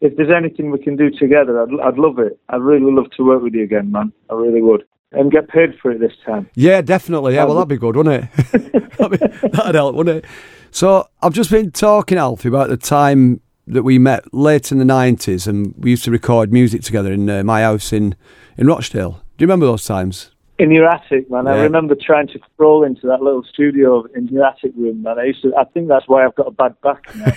if 0.00 0.16
there's 0.16 0.30
anything 0.30 0.70
we 0.70 0.78
can 0.78 0.94
do 0.96 1.10
together, 1.10 1.60
I'd 1.60 1.70
I'd 1.80 1.98
love 1.98 2.20
it. 2.20 2.38
I'd 2.50 2.60
really 2.60 2.92
love 2.92 3.10
to 3.16 3.24
work 3.24 3.42
with 3.42 3.54
you 3.54 3.64
again, 3.64 3.90
man. 3.90 4.12
I 4.30 4.34
really 4.34 4.62
would, 4.62 4.84
and 5.10 5.32
get 5.32 5.48
paid 5.48 5.76
for 5.82 5.90
it 5.90 5.98
this 5.98 6.12
time. 6.24 6.48
Yeah, 6.54 6.82
definitely. 6.82 7.34
Yeah, 7.34 7.46
well, 7.46 7.54
that'd 7.56 7.68
be 7.68 7.76
good, 7.76 7.96
wouldn't 7.96 8.30
it? 8.32 8.52
that'd, 8.98 9.10
be, 9.18 9.48
that'd 9.48 9.74
help, 9.74 9.96
wouldn't 9.96 10.24
it? 10.24 10.30
So 10.70 11.08
I've 11.22 11.32
just 11.32 11.50
been 11.50 11.70
talking, 11.72 12.18
Alfie, 12.18 12.48
about 12.48 12.68
the 12.68 12.76
time 12.76 13.40
that 13.66 13.82
we 13.82 13.98
met 13.98 14.32
late 14.34 14.72
in 14.72 14.78
the 14.78 14.84
90s 14.84 15.46
and 15.46 15.74
we 15.76 15.90
used 15.90 16.04
to 16.04 16.10
record 16.10 16.52
music 16.52 16.82
together 16.82 17.12
in 17.12 17.28
uh, 17.28 17.42
my 17.44 17.62
house 17.62 17.92
in, 17.92 18.16
in 18.56 18.66
Rochdale. 18.66 19.12
Do 19.36 19.42
you 19.42 19.46
remember 19.46 19.66
those 19.66 19.84
times? 19.84 20.30
In 20.58 20.70
your 20.70 20.86
attic, 20.86 21.30
man. 21.30 21.46
I 21.46 21.62
remember 21.62 21.94
trying 21.98 22.28
to 22.28 22.38
crawl 22.58 22.84
into 22.84 23.06
that 23.06 23.22
little 23.22 23.42
studio 23.42 24.04
in 24.14 24.28
your 24.28 24.44
attic 24.44 24.72
room, 24.76 25.02
man. 25.02 25.18
I 25.18 25.24
used 25.24 25.40
to. 25.40 25.56
I 25.56 25.64
think 25.64 25.88
that's 25.88 26.06
why 26.06 26.22
I've 26.22 26.34
got 26.34 26.48
a 26.48 26.50
bad 26.50 26.78
back 26.82 27.02
now. 27.16 27.32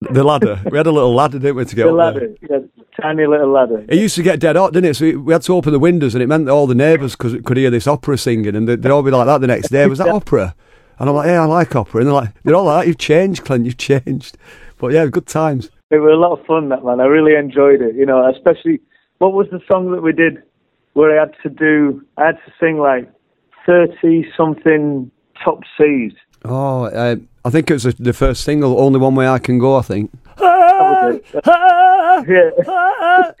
the 0.10 0.24
ladder. 0.24 0.58
We 0.70 0.78
had 0.78 0.86
a 0.86 0.90
little 0.90 1.14
ladder, 1.14 1.38
didn't 1.38 1.56
we, 1.56 1.66
to 1.66 1.76
get 1.76 1.82
the 1.84 1.90
up 1.94 2.14
there? 2.14 2.28
ladder, 2.30 2.36
yeah, 2.48 2.58
tiny 2.98 3.26
little 3.26 3.50
ladder. 3.52 3.84
It 3.90 3.98
used 3.98 4.14
to 4.14 4.22
get 4.22 4.40
dead 4.40 4.56
hot, 4.56 4.72
didn't 4.72 4.88
it? 4.90 4.94
So 4.94 5.04
we- 5.04 5.16
we 5.16 5.32
had 5.34 5.42
to 5.42 5.54
open 5.54 5.74
the 5.74 5.78
windows, 5.78 6.14
and 6.14 6.22
it 6.22 6.28
meant 6.28 6.46
that 6.46 6.52
all 6.52 6.66
the 6.66 6.74
neighbours 6.74 7.14
could, 7.14 7.44
could 7.44 7.58
hear 7.58 7.68
this 7.68 7.86
opera 7.86 8.16
singing, 8.16 8.56
and 8.56 8.66
they'd, 8.66 8.80
they'd 8.80 8.90
all 8.90 9.02
be 9.02 9.10
like 9.10 9.26
that 9.26 9.42
the 9.42 9.46
next 9.46 9.68
day. 9.68 9.86
Was 9.86 9.98
that 9.98 10.08
opera? 10.08 10.54
And 11.00 11.08
I'm 11.08 11.14
like, 11.16 11.26
yeah, 11.26 11.42
I 11.42 11.46
like 11.46 11.74
opera. 11.74 12.00
And 12.02 12.06
they're 12.08 12.14
like, 12.14 12.42
they're 12.44 12.54
all 12.54 12.64
like, 12.64 12.86
you've 12.86 12.98
changed, 12.98 13.44
Clint, 13.44 13.64
you've 13.64 13.78
changed. 13.78 14.36
But 14.78 14.92
yeah, 14.92 15.06
good 15.06 15.26
times. 15.26 15.70
It 15.90 15.98
was 15.98 16.12
a 16.12 16.16
lot 16.16 16.38
of 16.38 16.46
fun, 16.46 16.68
that 16.68 16.84
man. 16.84 17.00
I 17.00 17.06
really 17.06 17.34
enjoyed 17.34 17.80
it. 17.80 17.94
You 17.96 18.06
know, 18.06 18.30
especially 18.30 18.80
what 19.18 19.32
was 19.32 19.48
the 19.50 19.60
song 19.70 19.90
that 19.92 20.02
we 20.02 20.12
did 20.12 20.42
where 20.92 21.18
I 21.18 21.20
had 21.24 21.34
to 21.42 21.48
do? 21.48 22.04
I 22.18 22.26
had 22.26 22.36
to 22.44 22.52
sing 22.60 22.78
like 22.78 23.10
thirty 23.66 24.26
something 24.36 25.10
top 25.42 25.62
C's. 25.76 26.12
Oh, 26.44 26.84
uh, 26.84 27.16
I 27.44 27.50
think 27.50 27.70
it 27.70 27.74
was 27.74 27.94
the- 27.94 28.12
first 28.12 28.44
single, 28.44 28.80
Only 28.80 28.98
One 28.98 29.14
Way 29.14 29.26
I 29.28 29.38
Can 29.38 29.58
Go, 29.58 29.76
I 29.76 29.82
think. 29.82 30.10
it. 30.38 31.24
Yeah, 32.28 32.50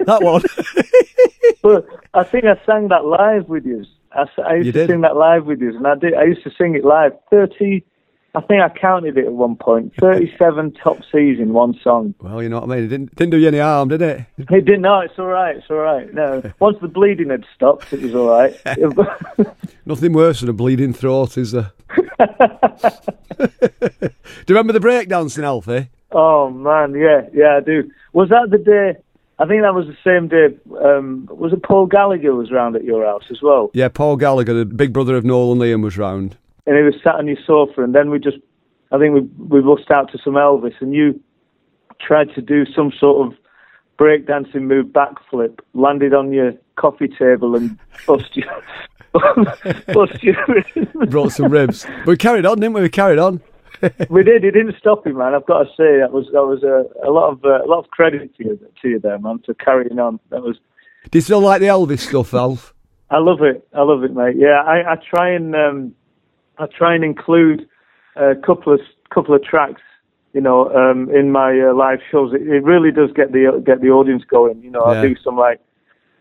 that 0.06 0.22
one. 0.22 0.42
but 1.62 1.86
I 2.14 2.24
think 2.24 2.44
I 2.46 2.58
sang 2.64 2.88
that 2.88 3.04
live 3.04 3.48
with 3.48 3.66
you. 3.66 3.84
I, 4.12 4.24
I 4.44 4.54
used 4.56 4.66
You 4.66 4.72
to 4.72 4.78
did? 4.80 4.90
sing 4.90 5.00
that 5.02 5.16
live 5.16 5.46
with 5.46 5.60
you, 5.60 5.76
and 5.76 5.86
I 5.86 5.94
did. 5.94 6.14
I 6.14 6.24
used 6.24 6.42
to 6.44 6.50
sing 6.58 6.74
it 6.74 6.84
live. 6.84 7.12
Thirty. 7.30 7.84
I 8.32 8.40
think 8.42 8.62
I 8.62 8.68
counted 8.68 9.18
it 9.18 9.26
at 9.26 9.32
one 9.32 9.56
point. 9.56 9.92
Thirty-seven 10.00 10.72
top 10.74 10.98
C's 11.10 11.40
in 11.40 11.52
one 11.52 11.74
song. 11.82 12.14
well, 12.20 12.40
you 12.42 12.48
know 12.48 12.60
what 12.60 12.70
I 12.70 12.74
mean? 12.76 12.84
It 12.84 12.88
didn't, 12.88 13.16
didn't 13.16 13.30
do 13.32 13.38
you 13.38 13.48
any 13.48 13.58
harm, 13.58 13.88
did 13.88 14.02
it? 14.02 14.20
It 14.38 14.64
didn't. 14.64 14.82
No, 14.82 15.00
it's 15.00 15.18
all 15.18 15.26
right. 15.26 15.56
It's 15.56 15.66
all 15.68 15.76
right. 15.78 16.12
No, 16.14 16.40
once 16.60 16.76
the 16.80 16.86
bleeding 16.88 17.30
had 17.30 17.44
stopped, 17.56 17.92
it 17.92 18.00
was 18.02 18.14
all 18.14 18.28
right. 18.28 18.54
Nothing 19.84 20.12
worse 20.12 20.40
than 20.40 20.48
a 20.48 20.52
bleeding 20.52 20.92
throat, 20.92 21.36
is 21.36 21.50
there? 21.52 21.72
do 21.90 23.20
you 24.00 24.54
remember 24.56 24.72
the 24.72 24.80
breakdancing, 24.80 25.42
Alfie? 25.44 25.88
Oh 26.12 26.50
man, 26.50 26.94
yeah, 26.94 27.22
yeah, 27.32 27.56
I 27.56 27.60
do. 27.60 27.90
Was 28.12 28.28
that 28.30 28.48
the 28.50 28.58
day? 28.58 28.96
I 29.40 29.46
think 29.46 29.62
that 29.62 29.74
was 29.74 29.86
the 29.86 29.96
same 30.04 30.28
day. 30.28 30.54
Um, 30.84 31.26
was 31.30 31.54
it 31.54 31.62
Paul 31.62 31.86
Gallagher 31.86 32.34
was 32.34 32.52
round 32.52 32.76
at 32.76 32.84
your 32.84 33.06
house 33.06 33.24
as 33.30 33.40
well? 33.40 33.70
Yeah, 33.72 33.88
Paul 33.88 34.16
Gallagher, 34.16 34.52
the 34.52 34.66
big 34.66 34.92
brother 34.92 35.16
of 35.16 35.24
Noel 35.24 35.52
and 35.52 35.60
Liam, 35.60 35.82
was 35.82 35.96
round. 35.96 36.36
And 36.66 36.76
he 36.76 36.82
was 36.82 36.94
sat 37.02 37.14
on 37.14 37.26
your 37.26 37.38
sofa, 37.46 37.82
and 37.82 37.94
then 37.94 38.10
we 38.10 38.18
just, 38.18 38.36
I 38.92 38.98
think 38.98 39.14
we 39.14 39.20
we 39.20 39.60
bust 39.62 39.90
out 39.90 40.12
to 40.12 40.18
some 40.22 40.34
Elvis, 40.34 40.74
and 40.80 40.92
you 40.92 41.18
tried 41.98 42.34
to 42.34 42.42
do 42.42 42.66
some 42.66 42.92
sort 43.00 43.26
of 43.26 43.38
breakdancing 43.98 44.62
move, 44.62 44.86
backflip, 44.86 45.58
landed 45.72 46.12
on 46.12 46.32
your 46.32 46.52
coffee 46.76 47.08
table, 47.08 47.56
and 47.56 47.78
bust 48.06 48.36
you, 48.36 48.44
bust 49.94 50.22
you. 50.22 50.36
Brought 51.08 51.32
some 51.32 51.50
ribs. 51.50 51.86
We 52.04 52.18
carried 52.18 52.44
on, 52.44 52.60
didn't 52.60 52.74
we? 52.74 52.82
We 52.82 52.90
carried 52.90 53.18
on. 53.18 53.40
we 54.10 54.22
did. 54.22 54.44
It 54.44 54.52
didn't 54.52 54.76
stop 54.78 55.06
him, 55.06 55.18
man. 55.18 55.34
I've 55.34 55.46
got 55.46 55.64
to 55.64 55.68
say 55.70 55.98
that 56.00 56.12
was 56.12 56.26
that 56.32 56.44
was 56.44 56.62
a, 56.62 56.84
a 57.06 57.10
lot 57.10 57.30
of 57.30 57.44
uh, 57.44 57.64
a 57.64 57.68
lot 57.68 57.78
of 57.78 57.90
credit 57.90 58.34
to 58.36 58.44
you 58.44 58.68
to 58.82 58.88
you 58.88 58.98
there, 58.98 59.18
man, 59.18 59.40
for 59.44 59.54
carrying 59.54 59.98
on. 59.98 60.20
That 60.30 60.42
was. 60.42 60.56
Do 61.10 61.18
you 61.18 61.22
still 61.22 61.40
like 61.40 61.60
the 61.60 61.66
Elvis 61.66 62.00
stuff, 62.00 62.34
Alf? 62.34 62.74
I 63.10 63.18
love 63.18 63.42
it. 63.42 63.66
I 63.74 63.82
love 63.82 64.04
it, 64.04 64.14
mate. 64.14 64.36
Yeah, 64.36 64.62
I, 64.62 64.92
I 64.92 64.96
try 64.96 65.30
and 65.30 65.54
um, 65.54 65.94
I 66.58 66.66
try 66.66 66.94
and 66.94 67.04
include 67.04 67.68
a 68.16 68.34
couple 68.34 68.72
of 68.72 68.80
couple 69.12 69.34
of 69.34 69.42
tracks, 69.42 69.82
you 70.32 70.40
know, 70.40 70.68
um, 70.74 71.10
in 71.14 71.32
my 71.32 71.58
uh, 71.58 71.74
live 71.74 72.00
shows. 72.10 72.32
It, 72.34 72.42
it 72.42 72.62
really 72.62 72.92
does 72.92 73.10
get 73.14 73.32
the 73.32 73.62
get 73.64 73.80
the 73.80 73.88
audience 73.88 74.22
going. 74.24 74.62
You 74.62 74.70
know, 74.70 74.84
Yeah. 74.92 75.00
I 75.00 75.08
do 75.08 75.16
some 75.24 75.36
like 75.36 75.60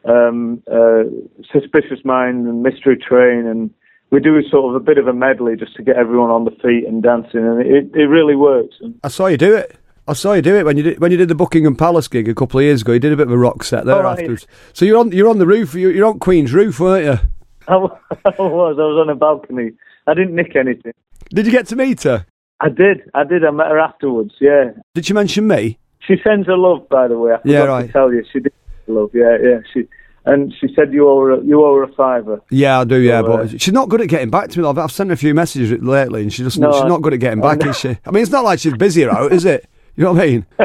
um, 0.05 0.63
uh, 0.71 1.03
Suspicious 1.51 2.03
Mind 2.03 2.47
and 2.47 2.63
Mystery 2.63 2.97
Train, 2.97 3.45
and 3.45 3.69
we 4.11 4.19
do 4.19 4.41
sort 4.49 4.73
of 4.75 4.81
a 4.81 4.83
bit 4.83 4.97
of 4.97 5.07
a 5.07 5.13
medley 5.13 5.55
just 5.55 5.75
to 5.75 5.83
get 5.83 5.95
everyone 5.95 6.29
on 6.29 6.45
the 6.45 6.51
feet 6.51 6.85
and 6.87 7.03
dancing, 7.03 7.45
and 7.45 7.61
it 7.61 7.91
it 7.93 8.05
really 8.07 8.35
works. 8.35 8.75
And 8.81 8.99
I 9.03 9.07
saw 9.09 9.27
you 9.27 9.37
do 9.37 9.55
it. 9.55 9.75
I 10.07 10.13
saw 10.13 10.33
you 10.33 10.41
do 10.41 10.55
it 10.55 10.65
when 10.65 10.75
you 10.77 10.83
did 10.83 10.99
when 10.99 11.11
you 11.11 11.17
did 11.17 11.27
the 11.27 11.35
Buckingham 11.35 11.75
Palace 11.75 12.07
gig 12.07 12.27
a 12.27 12.33
couple 12.33 12.59
of 12.59 12.63
years 12.63 12.81
ago. 12.81 12.93
You 12.93 12.99
did 12.99 13.13
a 13.13 13.17
bit 13.17 13.27
of 13.27 13.33
a 13.33 13.37
rock 13.37 13.63
set 13.63 13.85
there 13.85 14.01
right. 14.01 14.19
afterwards. 14.19 14.47
So 14.73 14.85
you're 14.85 14.97
on 14.97 15.11
you're 15.11 15.29
on 15.29 15.37
the 15.37 15.45
roof. 15.45 15.75
You're, 15.75 15.91
you're 15.91 16.07
on 16.07 16.17
Queen's 16.19 16.51
roof, 16.53 16.79
weren't 16.79 17.05
you? 17.05 17.29
I 17.67 17.75
was, 17.77 17.97
I 18.25 18.29
was 18.39 18.77
on 18.79 19.09
a 19.09 19.15
balcony. 19.15 19.73
I 20.07 20.15
didn't 20.15 20.35
nick 20.35 20.55
anything. 20.55 20.93
Did 21.29 21.45
you 21.45 21.51
get 21.51 21.67
to 21.67 21.75
meet 21.75 22.01
her? 22.03 22.25
I 22.59 22.69
did. 22.69 23.03
I 23.13 23.23
did. 23.23 23.45
I 23.45 23.51
met 23.51 23.67
her 23.67 23.79
afterwards. 23.79 24.33
Yeah. 24.41 24.71
Did 24.95 25.05
she 25.05 25.13
mention 25.13 25.47
me? 25.47 25.77
She 25.99 26.15
sends 26.25 26.47
her 26.47 26.57
love, 26.57 26.89
by 26.89 27.07
the 27.07 27.19
way. 27.19 27.33
I 27.33 27.37
forgot 27.37 27.51
Yeah, 27.51 27.63
right. 27.65 27.85
to 27.85 27.93
tell 27.93 28.11
you. 28.11 28.25
She 28.33 28.39
did 28.39 28.53
love. 28.87 29.11
Yeah, 29.13 29.37
yeah. 29.41 29.59
She 29.71 29.87
and 30.25 30.53
she 30.59 30.67
said 30.75 30.93
you 30.93 31.07
owe 31.07 31.19
her 31.21 31.31
a, 31.31 31.43
you 31.43 31.63
owe 31.63 31.75
her 31.75 31.83
a 31.83 31.93
fiver. 31.93 32.41
Yeah, 32.49 32.79
I 32.79 32.83
do. 32.83 32.97
Yeah, 32.97 33.21
So, 33.21 33.33
uh, 33.33 33.37
but 33.37 33.61
she's 33.61 33.73
not 33.73 33.89
good 33.89 34.01
at 34.01 34.07
getting 34.07 34.29
back 34.29 34.49
to 34.49 34.59
me. 34.59 34.67
I've, 34.67 34.77
I've 34.77 34.91
sent 34.91 35.09
her 35.09 35.13
a 35.13 35.17
few 35.17 35.33
messages 35.33 35.71
lately, 35.81 36.21
and 36.23 36.33
she 36.33 36.43
just 36.43 36.59
No, 36.59 36.71
she's 36.71 36.83
not 36.85 37.01
good 37.01 37.13
at 37.13 37.19
getting 37.19 37.41
back, 37.41 37.65
is 37.65 37.77
she? 37.77 37.97
I 38.05 38.11
mean, 38.11 38.21
it's 38.23 38.31
not 38.31 38.43
like 38.43 38.59
she's 38.59 38.73
busy 38.75 39.05
out, 39.05 39.31
is 39.31 39.45
it? 39.45 39.67
You 39.95 40.05
know 40.05 40.13
what 40.13 40.21
I 40.21 40.27
mean? 40.27 40.45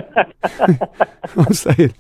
I'm 1.37 1.53
saying. 1.53 1.93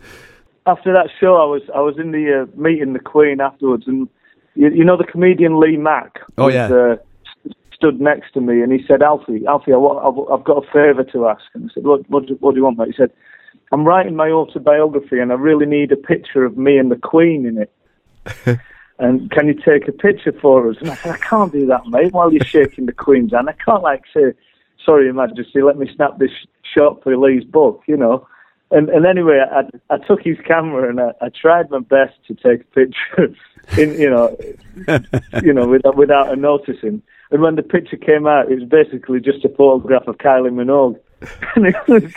After 0.66 0.92
that 0.92 1.08
show, 1.18 1.34
I 1.34 1.44
was 1.46 1.62
I 1.74 1.80
was 1.80 1.98
in 1.98 2.12
the 2.12 2.42
uh, 2.42 2.60
meeting 2.60 2.92
the 2.92 3.00
Queen 3.00 3.40
afterwards, 3.40 3.88
and 3.88 4.08
you, 4.54 4.70
you 4.70 4.84
know 4.84 4.96
the 4.96 5.02
comedian 5.02 5.58
Lee 5.58 5.76
Mack. 5.76 6.20
Oh, 6.38 6.46
was, 6.46 6.54
yeah. 6.54 6.66
Uh, 6.66 6.96
st- 7.40 7.56
stood 7.74 8.00
next 8.00 8.34
to 8.34 8.40
me, 8.40 8.62
and 8.62 8.72
he 8.72 8.86
said, 8.86 9.02
"Alfie, 9.02 9.44
Alfie, 9.48 9.72
I, 9.72 9.76
I've, 9.76 10.18
I've 10.32 10.44
got 10.44 10.64
a 10.64 10.66
favour 10.72 11.02
to 11.12 11.26
ask." 11.28 11.42
And 11.54 11.68
I 11.68 11.74
said, 11.74 11.84
"What 11.84 12.08
what 12.08 12.26
do, 12.26 12.34
what 12.38 12.52
do 12.52 12.58
you 12.58 12.64
want?" 12.64 12.78
Mate? 12.78 12.88
He 12.88 12.94
said, 12.96 13.10
"I'm 13.74 13.84
writing 13.84 14.16
my 14.16 14.30
autobiography, 14.30 15.18
and 15.18 15.32
I 15.32 15.34
really 15.34 15.66
need 15.66 15.92
a 15.92 15.96
picture 15.96 16.44
of 16.44 16.56
me 16.56 16.78
and 16.78 16.90
the 16.90 16.96
Queen 16.96 17.46
in 17.46 17.58
it." 17.58 18.60
and 18.98 19.30
can 19.30 19.48
you 19.48 19.54
take 19.54 19.88
a 19.88 19.92
picture 19.92 20.32
for 20.32 20.70
us? 20.70 20.76
And 20.80 20.90
I 20.90 20.94
said, 20.96 21.14
I 21.14 21.18
can't 21.18 21.52
do 21.52 21.66
that, 21.66 21.86
mate, 21.86 22.12
while 22.12 22.32
you're 22.32 22.44
shaking 22.44 22.86
the 22.86 22.92
Queen's 22.92 23.32
hand. 23.32 23.48
I 23.48 23.52
can't, 23.52 23.82
like, 23.82 24.02
say, 24.12 24.32
sorry, 24.84 25.06
Your 25.06 25.14
Majesty, 25.14 25.62
let 25.62 25.76
me 25.76 25.90
snap 25.94 26.18
this 26.18 26.30
shot 26.62 27.02
for 27.02 27.16
Lee's 27.16 27.44
book, 27.44 27.82
you 27.86 27.96
know. 27.96 28.26
And, 28.70 28.88
and 28.88 29.06
anyway, 29.06 29.40
I, 29.50 29.62
I 29.92 29.98
took 29.98 30.22
his 30.22 30.38
camera 30.46 30.88
and 30.88 31.00
I, 31.00 31.12
I 31.20 31.28
tried 31.28 31.70
my 31.70 31.80
best 31.80 32.14
to 32.28 32.34
take 32.34 32.62
a 32.62 32.74
picture, 32.74 33.36
in, 33.78 34.00
you 34.00 34.10
know, 34.10 34.36
you 35.42 35.52
know, 35.52 35.68
without, 35.68 35.96
without 35.96 36.28
her 36.28 36.36
noticing. 36.36 37.02
And 37.30 37.42
when 37.42 37.56
the 37.56 37.62
picture 37.62 37.96
came 37.96 38.26
out, 38.26 38.50
it 38.50 38.60
was 38.60 38.68
basically 38.68 39.20
just 39.20 39.44
a 39.44 39.48
photograph 39.48 40.06
of 40.06 40.18
Kylie 40.18 40.50
Minogue. 40.50 40.98
And 41.56 41.66
it, 41.66 41.76
was, 41.88 42.12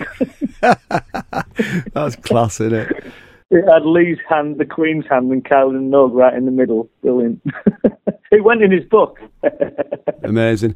That's 1.93 2.15
class, 2.17 2.59
isn't 2.59 2.73
it? 2.73 3.03
it 3.51 3.63
had 3.71 3.85
Lee's 3.85 4.17
hand, 4.29 4.57
the 4.57 4.65
Queen's 4.65 5.05
hand, 5.09 5.31
and 5.31 5.43
Kylie 5.43 5.73
Minogue 5.79 6.13
right 6.13 6.33
in 6.33 6.45
the 6.45 6.51
middle. 6.51 6.89
Brilliant. 7.01 7.41
it 8.31 8.43
went 8.43 8.61
in 8.61 8.71
his 8.71 8.83
book. 8.85 9.19
Amazing. 10.23 10.75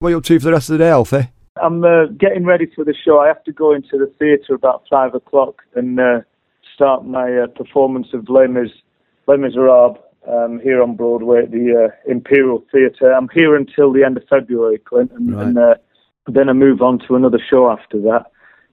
What 0.00 0.08
are 0.08 0.10
you 0.12 0.18
up 0.18 0.24
to 0.24 0.38
for 0.38 0.46
the 0.46 0.52
rest 0.52 0.70
of 0.70 0.78
the 0.78 0.84
day, 0.84 0.90
Alfie? 0.90 1.28
I'm 1.62 1.84
uh, 1.84 2.06
getting 2.18 2.44
ready 2.44 2.66
for 2.74 2.84
the 2.84 2.94
show. 2.94 3.18
I 3.20 3.26
have 3.26 3.42
to 3.44 3.52
go 3.52 3.72
into 3.74 3.98
the 3.98 4.10
theatre 4.18 4.54
about 4.54 4.84
five 4.88 5.14
o'clock 5.14 5.62
and 5.74 5.98
uh, 6.00 6.20
start 6.74 7.04
my 7.04 7.38
uh, 7.38 7.46
performance 7.48 8.08
of 8.14 8.28
Les, 8.28 8.46
Mis- 8.46 8.70
Les 9.26 9.36
Miserables 9.36 9.98
um, 10.28 10.60
here 10.62 10.82
on 10.82 10.96
Broadway 10.96 11.42
at 11.42 11.50
the 11.50 11.88
uh, 11.90 12.10
Imperial 12.10 12.64
Theatre. 12.72 13.12
I'm 13.12 13.28
here 13.34 13.56
until 13.56 13.92
the 13.92 14.04
end 14.04 14.16
of 14.16 14.24
February, 14.28 14.78
Clint, 14.78 15.10
and, 15.12 15.34
Right. 15.34 15.46
and 15.46 15.58
uh, 15.58 15.74
then 16.34 16.48
I 16.48 16.52
move 16.52 16.80
on 16.82 16.98
to 17.08 17.16
another 17.16 17.38
show 17.50 17.70
after 17.70 17.98
that 18.02 18.26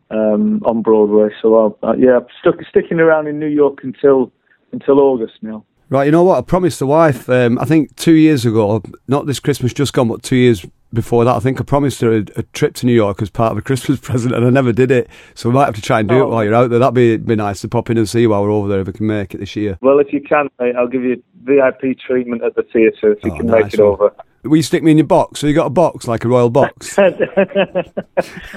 um, 0.09 0.61
on 0.65 0.81
Broadway. 0.81 1.29
So 1.41 1.55
I'll, 1.55 1.89
uh, 1.89 1.93
yeah, 1.97 2.17
I'm 2.17 2.25
stuck 2.39 2.55
sticking 2.69 2.99
around 2.99 3.27
in 3.27 3.39
New 3.39 3.47
York 3.47 3.79
until 3.83 4.31
until 4.71 4.99
August 4.99 5.33
now. 5.41 5.63
Right, 5.89 6.03
you 6.03 6.11
know 6.11 6.23
what? 6.25 6.37
I 6.37 6.41
promised 6.41 6.79
the 6.79 6.85
wife, 6.87 7.29
um, 7.29 7.57
I 7.59 7.63
think 7.63 7.95
two 7.95 8.11
years 8.11 8.45
ago, 8.45 8.81
not 9.07 9.25
this 9.25 9.39
Christmas 9.39 9.71
just 9.73 9.93
gone, 9.93 10.09
but 10.09 10.21
two 10.21 10.35
years 10.35 10.65
before 10.91 11.23
that, 11.23 11.33
I 11.33 11.39
think 11.39 11.61
I 11.61 11.63
promised 11.63 12.01
her 12.01 12.11
a, 12.13 12.25
a 12.35 12.43
trip 12.51 12.73
to 12.75 12.85
New 12.85 12.91
York 12.93 13.21
as 13.21 13.29
part 13.29 13.53
of 13.53 13.57
a 13.57 13.61
Christmas 13.61 13.97
present, 14.01 14.35
and 14.35 14.45
I 14.45 14.49
never 14.49 14.73
did 14.73 14.91
it. 14.91 15.09
So 15.33 15.47
we 15.47 15.55
might 15.55 15.63
have 15.65 15.75
to 15.75 15.81
try 15.81 16.01
and 16.01 16.09
do 16.09 16.15
it 16.15 16.21
Oh. 16.23 16.27
while 16.27 16.43
you're 16.43 16.53
out 16.53 16.69
there. 16.69 16.79
That'd 16.79 16.93
be, 16.93 17.15
be 17.15 17.37
nice 17.37 17.61
to 17.61 17.69
pop 17.69 17.89
in 17.89 17.97
and 17.97 18.07
see 18.09 18.19
you 18.21 18.29
while 18.31 18.43
we're 18.43 18.51
over 18.51 18.67
there 18.67 18.81
if 18.81 18.87
we 18.87 18.93
can 18.93 19.07
make 19.07 19.33
it 19.33 19.37
this 19.37 19.55
year. 19.55 19.77
Well, 19.81 19.99
if 19.99 20.11
you 20.11 20.19
can, 20.19 20.49
mate, 20.59 20.75
I'll 20.75 20.89
give 20.89 21.03
you 21.03 21.23
VIP 21.43 21.97
treatment 22.05 22.43
at 22.43 22.55
the 22.55 22.63
theatre 22.63 23.13
if 23.13 23.23
you 23.23 23.31
Oh, 23.31 23.37
can 23.37 23.45
nice 23.47 23.63
make 23.63 23.73
it 23.75 23.79
one. 23.81 23.89
over. 23.93 24.15
Will 24.43 24.57
you 24.57 24.63
stick 24.63 24.83
me 24.83 24.91
in 24.91 24.97
your 24.97 25.07
box? 25.07 25.39
So 25.39 25.47
you 25.47 25.53
got 25.53 25.65
a 25.65 25.71
box, 25.71 26.07
like 26.07 26.23
a 26.23 26.27
royal 26.27 26.49
box? 26.49 26.97
I, 26.99 27.09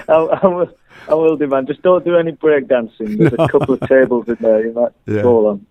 I, 0.08 0.46
will, 0.46 0.74
I 1.08 1.14
will 1.14 1.36
do, 1.36 1.46
man. 1.46 1.66
Just 1.66 1.82
don't 1.82 2.04
do 2.04 2.16
any 2.16 2.32
breakdancing. 2.32 3.18
There's 3.18 3.32
no. 3.32 3.44
a 3.44 3.48
couple 3.48 3.74
of 3.74 3.80
tables 3.88 4.28
in 4.28 4.36
there 4.40 4.66
you 4.66 4.72
might 4.72 4.92
yeah. 5.06 5.22
fall 5.22 5.48
on. 5.48 5.66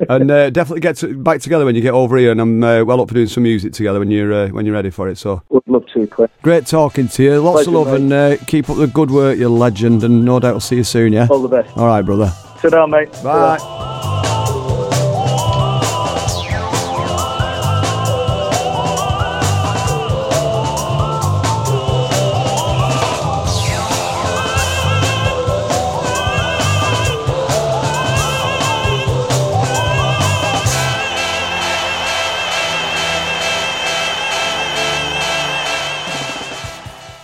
and 0.08 0.30
uh, 0.30 0.50
definitely 0.50 0.80
get 0.80 0.96
to, 0.96 1.16
back 1.16 1.40
together 1.40 1.64
when 1.64 1.74
you 1.74 1.82
get 1.82 1.92
over 1.92 2.16
here, 2.16 2.30
and 2.30 2.40
I'm 2.40 2.62
uh, 2.62 2.84
well 2.84 3.00
up 3.00 3.08
for 3.08 3.14
doing 3.14 3.26
some 3.26 3.42
music 3.42 3.72
together 3.72 3.98
when 3.98 4.10
you're 4.10 4.32
uh, 4.32 4.48
when 4.48 4.64
you're 4.64 4.74
ready 4.74 4.90
for 4.90 5.08
it. 5.08 5.18
So 5.18 5.42
would 5.50 5.62
love 5.66 5.84
to, 5.92 6.06
Cliff. 6.06 6.30
Great 6.42 6.66
talking 6.66 7.08
to 7.08 7.22
you. 7.22 7.38
Lots 7.40 7.64
Pleasure, 7.64 7.70
of 7.70 7.74
love, 7.74 7.86
mate. 7.88 8.00
and 8.00 8.12
uh, 8.12 8.44
keep 8.46 8.70
up 8.70 8.78
the 8.78 8.86
good 8.86 9.10
work, 9.10 9.38
you 9.38 9.48
legend. 9.48 10.02
And 10.04 10.24
no 10.24 10.40
doubt 10.40 10.54
I'll 10.54 10.60
see 10.60 10.76
you 10.76 10.84
soon. 10.84 11.12
Yeah. 11.12 11.28
All 11.30 11.42
the 11.42 11.48
best. 11.48 11.76
All 11.76 11.86
right, 11.86 12.02
brother. 12.02 12.32
Sit 12.60 12.70
down, 12.70 12.90
mate. 12.90 13.12
Bye. 13.22 14.36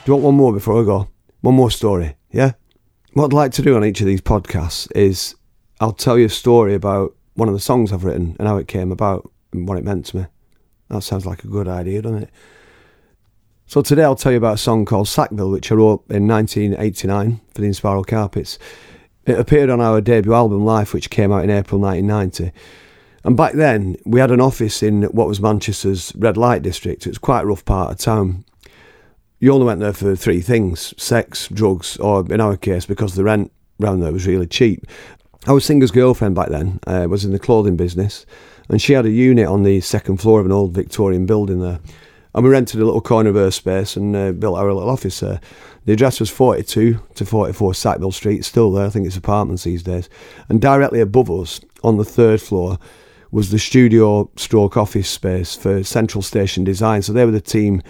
Do 0.06 0.12
you 0.12 0.16
want 0.18 0.24
one 0.26 0.34
more 0.36 0.52
before 0.52 0.80
I 0.80 0.84
go? 0.84 1.08
One 1.40 1.56
more 1.56 1.68
story, 1.68 2.14
yeah? 2.30 2.52
What 3.14 3.24
I'd 3.24 3.32
like 3.32 3.50
to 3.54 3.62
do 3.62 3.74
on 3.74 3.84
each 3.84 4.00
of 4.00 4.06
these 4.06 4.20
podcasts 4.20 4.88
is 4.94 5.34
I'll 5.80 5.90
tell 5.90 6.16
you 6.16 6.26
a 6.26 6.28
story 6.28 6.74
about 6.74 7.16
one 7.34 7.48
of 7.48 7.54
the 7.54 7.60
songs 7.60 7.92
I've 7.92 8.04
written 8.04 8.36
and 8.38 8.46
how 8.46 8.56
it 8.56 8.68
came 8.68 8.92
about 8.92 9.28
and 9.52 9.66
what 9.66 9.78
it 9.78 9.84
meant 9.84 10.06
to 10.06 10.18
me. 10.18 10.26
That 10.90 11.02
sounds 11.02 11.26
like 11.26 11.42
a 11.42 11.48
good 11.48 11.66
idea, 11.66 12.02
doesn't 12.02 12.22
it? 12.22 12.30
So 13.66 13.82
today 13.82 14.04
I'll 14.04 14.14
tell 14.14 14.30
you 14.30 14.38
about 14.38 14.54
a 14.54 14.58
song 14.58 14.84
called 14.84 15.08
Sackville, 15.08 15.50
which 15.50 15.72
I 15.72 15.74
wrote 15.74 16.04
in 16.08 16.28
1989 16.28 17.40
for 17.52 17.60
the 17.60 17.66
Inspiral 17.66 18.06
Carpets. 18.06 18.60
It 19.24 19.40
appeared 19.40 19.70
on 19.70 19.80
our 19.80 20.00
debut 20.00 20.34
album 20.34 20.64
Life, 20.64 20.94
which 20.94 21.10
came 21.10 21.32
out 21.32 21.42
in 21.42 21.50
April 21.50 21.80
1990. 21.80 22.56
And 23.24 23.36
back 23.36 23.54
then, 23.54 23.96
we 24.04 24.20
had 24.20 24.30
an 24.30 24.40
office 24.40 24.84
in 24.84 25.02
what 25.06 25.26
was 25.26 25.40
Manchester's 25.40 26.12
red 26.14 26.36
light 26.36 26.62
district. 26.62 27.06
It 27.06 27.10
was 27.10 27.18
quite 27.18 27.40
a 27.40 27.46
rough 27.46 27.64
part 27.64 27.90
of 27.90 27.98
town 27.98 28.44
you 29.38 29.52
only 29.52 29.66
went 29.66 29.80
there 29.80 29.92
for 29.92 30.16
three 30.16 30.40
things 30.40 30.94
sex, 30.96 31.48
drugs, 31.48 31.96
or 31.98 32.30
in 32.32 32.40
our 32.40 32.56
case, 32.56 32.86
because 32.86 33.14
the 33.14 33.24
rent 33.24 33.52
round 33.78 34.02
there 34.02 34.12
was 34.12 34.26
really 34.26 34.46
cheap. 34.46 34.86
I 35.46 35.52
was 35.52 35.64
Singer's 35.64 35.90
girlfriend 35.90 36.34
back 36.34 36.48
then, 36.48 36.80
uh, 36.86 37.06
was 37.08 37.24
in 37.24 37.32
the 37.32 37.38
clothing 37.38 37.76
business, 37.76 38.26
and 38.68 38.80
she 38.80 38.94
had 38.94 39.06
a 39.06 39.10
unit 39.10 39.46
on 39.46 39.62
the 39.62 39.80
second 39.80 40.16
floor 40.18 40.40
of 40.40 40.46
an 40.46 40.52
old 40.52 40.72
Victorian 40.72 41.26
building 41.26 41.60
there. 41.60 41.80
And 42.34 42.44
we 42.44 42.50
rented 42.50 42.80
a 42.80 42.84
little 42.84 43.00
corner 43.00 43.30
of 43.30 43.36
her 43.36 43.50
space 43.50 43.96
and 43.96 44.14
uh, 44.14 44.32
built 44.32 44.58
our 44.58 44.72
little 44.72 44.90
office 44.90 45.20
there. 45.20 45.40
The 45.86 45.92
address 45.92 46.20
was 46.20 46.30
42 46.30 47.00
to 47.14 47.24
44 47.24 47.74
Sackville 47.74 48.12
Street, 48.12 48.44
still 48.44 48.72
there. 48.72 48.86
I 48.86 48.90
think 48.90 49.06
it's 49.06 49.16
apartments 49.16 49.64
these 49.64 49.84
days. 49.84 50.10
And 50.48 50.60
directly 50.60 51.00
above 51.00 51.30
us, 51.30 51.60
on 51.82 51.96
the 51.96 52.04
third 52.04 52.42
floor, 52.42 52.78
was 53.30 53.50
the 53.50 53.58
studio 53.58 54.28
stroke 54.36 54.76
office 54.76 55.08
space 55.08 55.54
for 55.54 55.82
Central 55.84 56.22
Station 56.22 56.64
Design. 56.64 57.02
So 57.02 57.12
they 57.12 57.24
were 57.24 57.30
the 57.30 57.40
team 57.40 57.82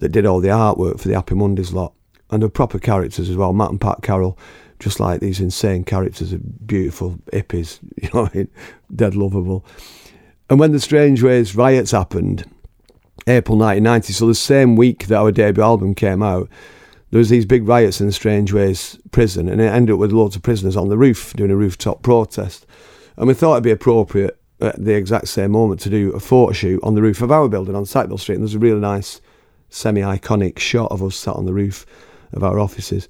that 0.00 0.10
did 0.10 0.26
all 0.26 0.40
the 0.40 0.48
artwork 0.48 1.00
for 1.00 1.08
the 1.08 1.14
Happy 1.14 1.34
Mondays 1.34 1.72
lot. 1.72 1.94
And 2.30 2.42
the 2.42 2.48
proper 2.48 2.78
characters 2.78 3.28
as 3.28 3.36
well, 3.36 3.52
Matt 3.52 3.70
and 3.70 3.80
Pat 3.80 4.02
Carroll, 4.02 4.38
just 4.78 5.00
like 5.00 5.20
these 5.20 5.40
insane 5.40 5.84
characters, 5.84 6.32
of 6.32 6.66
beautiful 6.66 7.18
hippies, 7.32 7.78
you 8.02 8.08
know, 8.12 8.26
I 8.26 8.36
mean? 8.36 8.48
dead 8.94 9.14
lovable. 9.14 9.64
And 10.48 10.58
when 10.58 10.72
the 10.72 10.80
Strangeways 10.80 11.54
riots 11.54 11.92
happened, 11.92 12.44
April 13.26 13.56
1990, 13.58 14.12
so 14.12 14.26
the 14.26 14.34
same 14.34 14.76
week 14.76 15.06
that 15.06 15.18
our 15.18 15.30
debut 15.30 15.62
album 15.62 15.94
came 15.94 16.22
out, 16.22 16.48
there 17.10 17.18
was 17.18 17.28
these 17.28 17.44
big 17.44 17.66
riots 17.66 18.00
in 18.00 18.06
the 18.06 18.12
Strangeways 18.12 18.98
prison, 19.10 19.48
and 19.48 19.60
it 19.60 19.72
ended 19.72 19.94
up 19.94 19.98
with 19.98 20.12
loads 20.12 20.36
of 20.36 20.42
prisoners 20.42 20.76
on 20.76 20.88
the 20.88 20.98
roof 20.98 21.34
doing 21.34 21.50
a 21.50 21.56
rooftop 21.56 22.02
protest. 22.02 22.66
And 23.16 23.26
we 23.26 23.34
thought 23.34 23.54
it'd 23.54 23.64
be 23.64 23.70
appropriate 23.72 24.40
at 24.60 24.82
the 24.82 24.94
exact 24.94 25.28
same 25.28 25.52
moment 25.52 25.80
to 25.80 25.90
do 25.90 26.12
a 26.12 26.20
photo 26.20 26.52
shoot 26.52 26.80
on 26.82 26.94
the 26.94 27.02
roof 27.02 27.22
of 27.22 27.32
our 27.32 27.48
building 27.48 27.74
on 27.74 27.84
Sackville 27.84 28.18
Street. 28.18 28.36
And 28.36 28.44
there's 28.44 28.54
a 28.54 28.58
really 28.58 28.80
nice 28.80 29.20
semi 29.70 30.02
iconic 30.02 30.58
shot 30.58 30.90
of 30.90 31.02
us 31.02 31.16
sat 31.16 31.36
on 31.36 31.46
the 31.46 31.54
roof 31.54 31.86
of 32.32 32.44
our 32.44 32.58
offices. 32.58 33.08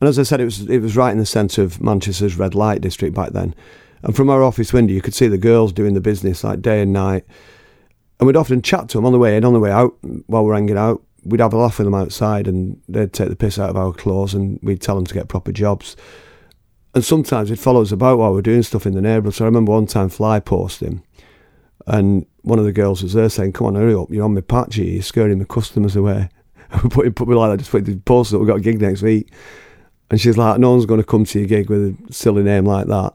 And 0.00 0.08
as 0.08 0.18
I 0.18 0.22
said, 0.22 0.40
it 0.40 0.44
was 0.44 0.68
it 0.68 0.80
was 0.80 0.96
right 0.96 1.12
in 1.12 1.18
the 1.18 1.26
centre 1.26 1.62
of 1.62 1.80
Manchester's 1.80 2.36
red 2.36 2.54
light 2.54 2.80
district 2.80 3.14
back 3.14 3.30
then. 3.30 3.54
And 4.02 4.16
from 4.16 4.30
our 4.30 4.42
office 4.42 4.72
window, 4.72 4.94
you 4.94 5.02
could 5.02 5.14
see 5.14 5.28
the 5.28 5.38
girls 5.38 5.72
doing 5.72 5.94
the 5.94 6.00
business 6.00 6.42
like 6.42 6.62
day 6.62 6.82
and 6.82 6.92
night. 6.92 7.24
And 8.18 8.26
we'd 8.26 8.36
often 8.36 8.62
chat 8.62 8.88
to 8.90 8.98
them 8.98 9.06
on 9.06 9.12
the 9.12 9.18
way 9.18 9.36
in, 9.36 9.44
on 9.44 9.52
the 9.52 9.60
way 9.60 9.70
out, 9.70 9.96
while 10.26 10.44
we're 10.44 10.54
hanging 10.54 10.78
out. 10.78 11.02
We'd 11.24 11.40
have 11.40 11.52
a 11.52 11.58
laugh 11.58 11.78
with 11.78 11.86
them 11.86 11.94
outside, 11.94 12.48
and 12.48 12.80
they'd 12.88 13.12
take 13.12 13.28
the 13.28 13.36
piss 13.36 13.58
out 13.58 13.70
of 13.70 13.76
our 13.76 13.92
clothes, 13.92 14.32
and 14.32 14.58
we'd 14.62 14.80
tell 14.80 14.94
them 14.94 15.06
to 15.06 15.14
get 15.14 15.28
proper 15.28 15.52
jobs. 15.52 15.96
And 16.94 17.04
sometimes 17.04 17.50
they'd 17.50 17.58
follow 17.58 17.82
us 17.82 17.92
about 17.92 18.18
while 18.18 18.30
we 18.30 18.36
we're 18.36 18.42
doing 18.42 18.62
stuff 18.62 18.86
in 18.86 18.94
the 18.94 19.02
neighbourhood. 19.02 19.34
So 19.34 19.44
I 19.44 19.48
remember 19.48 19.72
one 19.72 19.86
time 19.86 20.08
fly 20.08 20.40
posting, 20.40 21.02
and 21.86 22.26
one 22.42 22.58
of 22.58 22.64
the 22.64 22.72
girls 22.72 23.02
was 23.02 23.12
there 23.12 23.28
saying, 23.28 23.52
"Come 23.52 23.68
on, 23.68 23.74
hurry 23.74 23.94
up! 23.94 24.10
You're 24.10 24.24
on 24.24 24.34
my 24.34 24.40
patchy. 24.40 24.86
You're 24.86 25.02
scaring 25.02 25.38
the 25.38 25.44
customers 25.44 25.96
away." 25.96 26.28
And 26.70 26.82
we 26.84 26.88
put 26.88 27.14
put 27.14 27.28
me 27.28 27.34
like 27.34 27.50
that. 27.50 27.58
Just 27.58 27.70
put 27.70 27.84
the 27.84 27.96
post 27.96 28.30
that 28.30 28.38
we 28.38 28.46
got 28.46 28.58
a 28.58 28.60
gig 28.60 28.80
next 28.80 29.02
week, 29.02 29.32
and 30.10 30.20
she's 30.20 30.36
like, 30.36 30.58
"No 30.58 30.70
one's 30.70 30.86
going 30.86 31.00
to 31.00 31.06
come 31.06 31.24
to 31.24 31.38
your 31.38 31.48
gig 31.48 31.68
with 31.68 31.96
a 32.08 32.12
silly 32.12 32.42
name 32.42 32.64
like 32.64 32.86
that." 32.86 33.14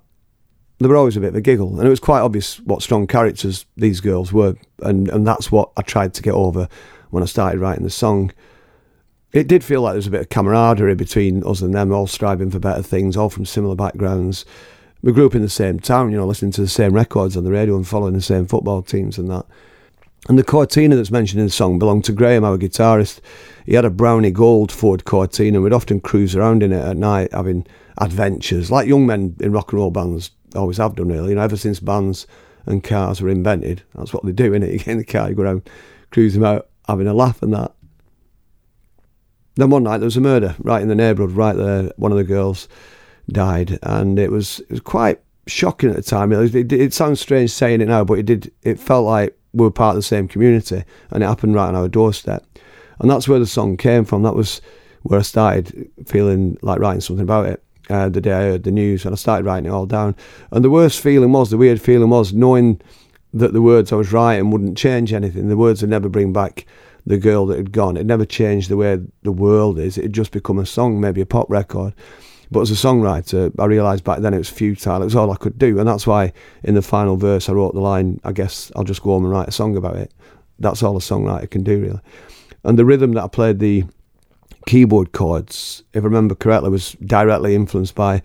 There 0.80 0.89
were 0.89 0.97
always 0.97 1.15
a 1.15 1.21
bit 1.21 1.30
of 1.30 1.36
a 1.36 1.41
giggle, 1.41 1.78
and 1.78 1.88
it 1.88 1.89
was 1.89 2.01
quite 2.01 2.19
obvious 2.19 2.60
what 2.62 2.82
strong 2.84 3.08
characters 3.08 3.65
these 3.78 4.01
girls 4.01 4.34
were, 4.34 4.56
and 4.82 5.10
and 5.10 5.25
that's 5.25 5.51
what 5.51 5.71
I 5.78 5.82
tried 5.82 6.13
to 6.15 6.21
get 6.21 6.34
over 6.34 6.67
when 7.12 7.23
I 7.23 7.28
started 7.28 7.60
writing 7.60 7.84
the 7.84 7.89
song. 7.89 8.32
It 9.32 9.47
did 9.47 9.65
feel 9.65 9.82
like 9.82 9.91
there 9.91 9.97
was 9.97 10.08
a 10.08 10.12
bit 10.12 10.21
of 10.21 10.30
camaraderie 10.30 10.95
between 10.95 11.43
us 11.45 11.62
and 11.62 11.73
them, 11.73 11.91
all 11.91 12.08
striving 12.08 12.49
for 12.49 12.60
better 12.60 12.82
things, 12.82 13.17
all 13.17 13.30
from 13.30 13.45
similar 13.45 13.75
backgrounds 13.75 14.45
we 15.05 15.11
grew 15.11 15.27
up 15.27 15.35
in 15.35 15.43
the 15.43 15.49
same 15.49 15.79
town, 15.79 16.11
you 16.11 16.17
know, 16.17 16.25
listening 16.25 16.51
to 16.53 16.61
the 16.61 16.67
same 16.67 16.91
records 16.91 17.37
on 17.37 17.43
the 17.43 17.51
radio 17.51 17.75
and 17.75 17.87
following 17.87 18.15
the 18.15 18.21
same 18.21 18.47
football 18.47 18.81
teams 18.81 19.19
and 19.19 19.29
that. 19.29 19.45
And 20.27 20.39
the 20.39 20.43
Cortina 20.43 20.95
that's 20.95 21.11
mentioned 21.11 21.39
in 21.39 21.45
the 21.45 21.51
song 21.51 21.77
belonged 21.77 22.05
to 22.05 22.11
Graham, 22.11 22.43
our 22.43 22.57
guitarist. 22.57 23.19
He 23.67 23.75
had 23.75 23.85
a 23.85 23.91
brownie 23.91 24.31
gold 24.31 24.71
Ford 24.71 25.05
Cortina. 25.05 25.57
And 25.57 25.63
we'd 25.63 25.73
often 25.73 25.99
cruise 25.99 26.35
around 26.35 26.63
in 26.63 26.73
it 26.73 26.83
at 26.83 26.97
night, 26.97 27.31
having 27.33 27.67
adventures, 27.99 28.71
like 28.71 28.87
young 28.87 29.05
men 29.05 29.35
in 29.39 29.51
rock 29.51 29.71
and 29.71 29.79
roll 29.79 29.91
bands 29.91 30.31
always 30.55 30.77
have 30.77 30.95
done, 30.95 31.09
really. 31.09 31.29
You 31.29 31.35
know, 31.35 31.41
ever 31.41 31.55
since 31.55 31.79
bands 31.79 32.25
and 32.65 32.83
cars 32.83 33.21
were 33.21 33.29
invented, 33.29 33.83
that's 33.93 34.11
what 34.11 34.25
they 34.25 34.31
do, 34.31 34.53
innit? 34.53 34.71
You 34.71 34.79
get 34.79 34.87
in 34.87 34.97
the 34.97 35.05
car, 35.05 35.29
you 35.29 35.35
go 35.35 35.43
around 35.43 35.69
cruising 36.09 36.43
out, 36.43 36.67
having 36.87 37.05
a 37.05 37.13
laugh 37.13 37.43
and 37.43 37.53
that. 37.53 37.75
Then 39.53 39.69
one 39.69 39.83
night 39.83 39.99
there 39.99 40.05
was 40.05 40.17
a 40.17 40.21
murder 40.21 40.55
right 40.57 40.81
in 40.81 40.87
the 40.87 40.95
neighbourhood, 40.95 41.35
right 41.35 41.55
there. 41.55 41.91
One 41.97 42.11
of 42.11 42.17
the 42.17 42.23
girls 42.23 42.67
died, 43.29 43.79
and 43.83 44.19
it 44.19 44.31
was 44.31 44.59
it 44.61 44.71
was 44.71 44.81
quite 44.81 45.19
shocking 45.47 45.89
at 45.89 45.95
the 45.95 46.01
time. 46.01 46.31
It, 46.31 46.55
it, 46.55 46.71
it, 46.71 46.93
sounds 46.93 47.21
strange 47.21 47.51
saying 47.51 47.81
it 47.81 47.88
now, 47.88 48.03
but 48.03 48.19
it 48.19 48.25
did. 48.25 48.51
It 48.63 48.79
felt 48.79 49.05
like 49.05 49.38
we 49.53 49.63
were 49.63 49.71
part 49.71 49.95
of 49.95 49.97
the 49.97 50.03
same 50.03 50.27
community, 50.27 50.83
and 51.11 51.23
it 51.23 51.27
happened 51.27 51.55
right 51.55 51.67
on 51.67 51.75
our 51.75 51.88
doorstep. 51.88 52.45
And 52.99 53.09
that's 53.09 53.27
where 53.27 53.39
the 53.39 53.45
song 53.45 53.77
came 53.77 54.05
from. 54.05 54.23
That 54.23 54.35
was 54.35 54.61
where 55.03 55.19
I 55.19 55.23
started 55.23 55.89
feeling 56.05 56.57
like 56.61 56.79
writing 56.79 57.01
something 57.01 57.23
about 57.23 57.45
it. 57.47 57.63
Uh, 57.89 58.09
the 58.09 58.21
day 58.21 58.33
I 58.33 58.41
heard 58.41 58.63
the 58.63 58.71
news, 58.71 59.05
and 59.05 59.13
I 59.13 59.15
started 59.15 59.45
writing 59.45 59.69
it 59.69 59.73
all 59.73 59.85
down. 59.85 60.15
And 60.51 60.63
the 60.63 60.69
worst 60.69 60.99
feeling 60.99 61.31
was, 61.31 61.51
the 61.51 61.57
weird 61.57 61.81
feeling 61.81 62.09
was, 62.09 62.33
knowing 62.33 62.81
that 63.33 63.53
the 63.53 63.61
words 63.61 63.91
I 63.91 63.95
was 63.95 64.11
writing 64.11 64.49
wouldn't 64.49 64.77
change 64.77 65.13
anything. 65.13 65.49
The 65.49 65.57
words 65.57 65.81
would 65.81 65.89
never 65.89 66.09
bring 66.09 66.33
back 66.33 66.65
the 67.05 67.17
girl 67.17 67.45
that 67.47 67.57
had 67.57 67.71
gone. 67.71 67.97
It 67.97 68.05
never 68.05 68.25
changed 68.25 68.69
the 68.69 68.77
way 68.77 68.99
the 69.21 69.31
world 69.31 69.77
is. 69.77 69.97
It 69.97 70.03
had 70.03 70.13
just 70.13 70.31
become 70.31 70.57
a 70.57 70.65
song, 70.65 70.99
maybe 70.99 71.21
a 71.21 71.25
pop 71.25 71.49
record. 71.49 71.93
But 72.51 72.62
as 72.62 72.71
a 72.71 72.73
songwriter, 72.73 73.51
I 73.60 73.65
realised 73.65 74.03
back 74.03 74.19
then 74.19 74.34
it 74.34 74.38
was 74.38 74.49
futile. 74.49 75.01
It 75.01 75.05
was 75.05 75.15
all 75.15 75.31
I 75.31 75.36
could 75.36 75.58
do, 75.58 75.79
and 75.79 75.88
that's 75.88 76.05
why 76.05 76.34
in 76.63 76.75
the 76.75 76.81
final 76.81 77.17
verse 77.17 77.49
I 77.49 77.53
wrote 77.53 77.73
the 77.73 77.79
line. 77.79 78.19
I 78.23 78.31
guess 78.31 78.71
I'll 78.75 78.84
just 78.84 79.01
go 79.01 79.12
home 79.12 79.23
and 79.23 79.31
write 79.31 79.47
a 79.47 79.51
song 79.51 79.75
about 79.77 79.95
it. 79.95 80.12
That's 80.60 80.84
all 80.84 80.95
a 80.95 81.01
songwriter 81.01 81.49
can 81.49 81.63
do, 81.63 81.81
really. 81.81 81.99
And 82.63 82.79
the 82.79 82.86
rhythm 82.86 83.13
that 83.13 83.23
I 83.23 83.27
played 83.27 83.60
the 83.60 83.84
keyboard 84.65 85.12
chords, 85.12 85.84
if 85.93 86.03
I 86.03 86.05
remember 86.05 86.36
correctly, 86.36 86.69
was 86.69 86.93
directly 87.05 87.55
influenced 87.55 87.95
by 87.95 88.21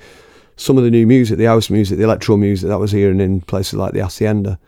some 0.57 0.77
of 0.77 0.85
the 0.85 0.91
new 0.91 1.07
music, 1.07 1.39
the 1.39 1.45
house 1.45 1.71
music, 1.71 1.99
the 1.99 2.05
electro 2.05 2.37
music 2.37 2.69
that 2.69 2.75
I 2.75 2.79
was 2.79 2.93
hearing 2.93 3.21
in 3.21 3.41
places 3.41 3.75
like 3.75 3.93
the 3.93 4.01
Hacienda. 4.01 4.59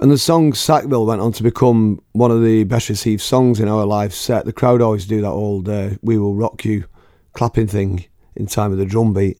And 0.00 0.10
the 0.10 0.18
song 0.18 0.52
Sackville 0.52 1.06
went 1.06 1.20
on 1.20 1.32
to 1.32 1.42
become 1.42 2.00
one 2.12 2.30
of 2.30 2.44
the 2.44 2.64
best 2.64 2.88
received 2.88 3.20
songs 3.20 3.58
in 3.58 3.68
our 3.68 3.84
live 3.84 4.14
set. 4.14 4.44
The 4.44 4.52
crowd 4.52 4.80
always 4.80 5.06
do 5.06 5.20
that 5.22 5.28
old 5.28 5.68
uh, 5.68 5.90
We 6.02 6.18
Will 6.18 6.34
Rock 6.34 6.64
You 6.64 6.84
clapping 7.32 7.66
thing 7.66 8.04
in 8.38 8.46
time 8.46 8.72
of 8.72 8.78
the 8.78 8.86
drum 8.86 9.12
beat. 9.12 9.38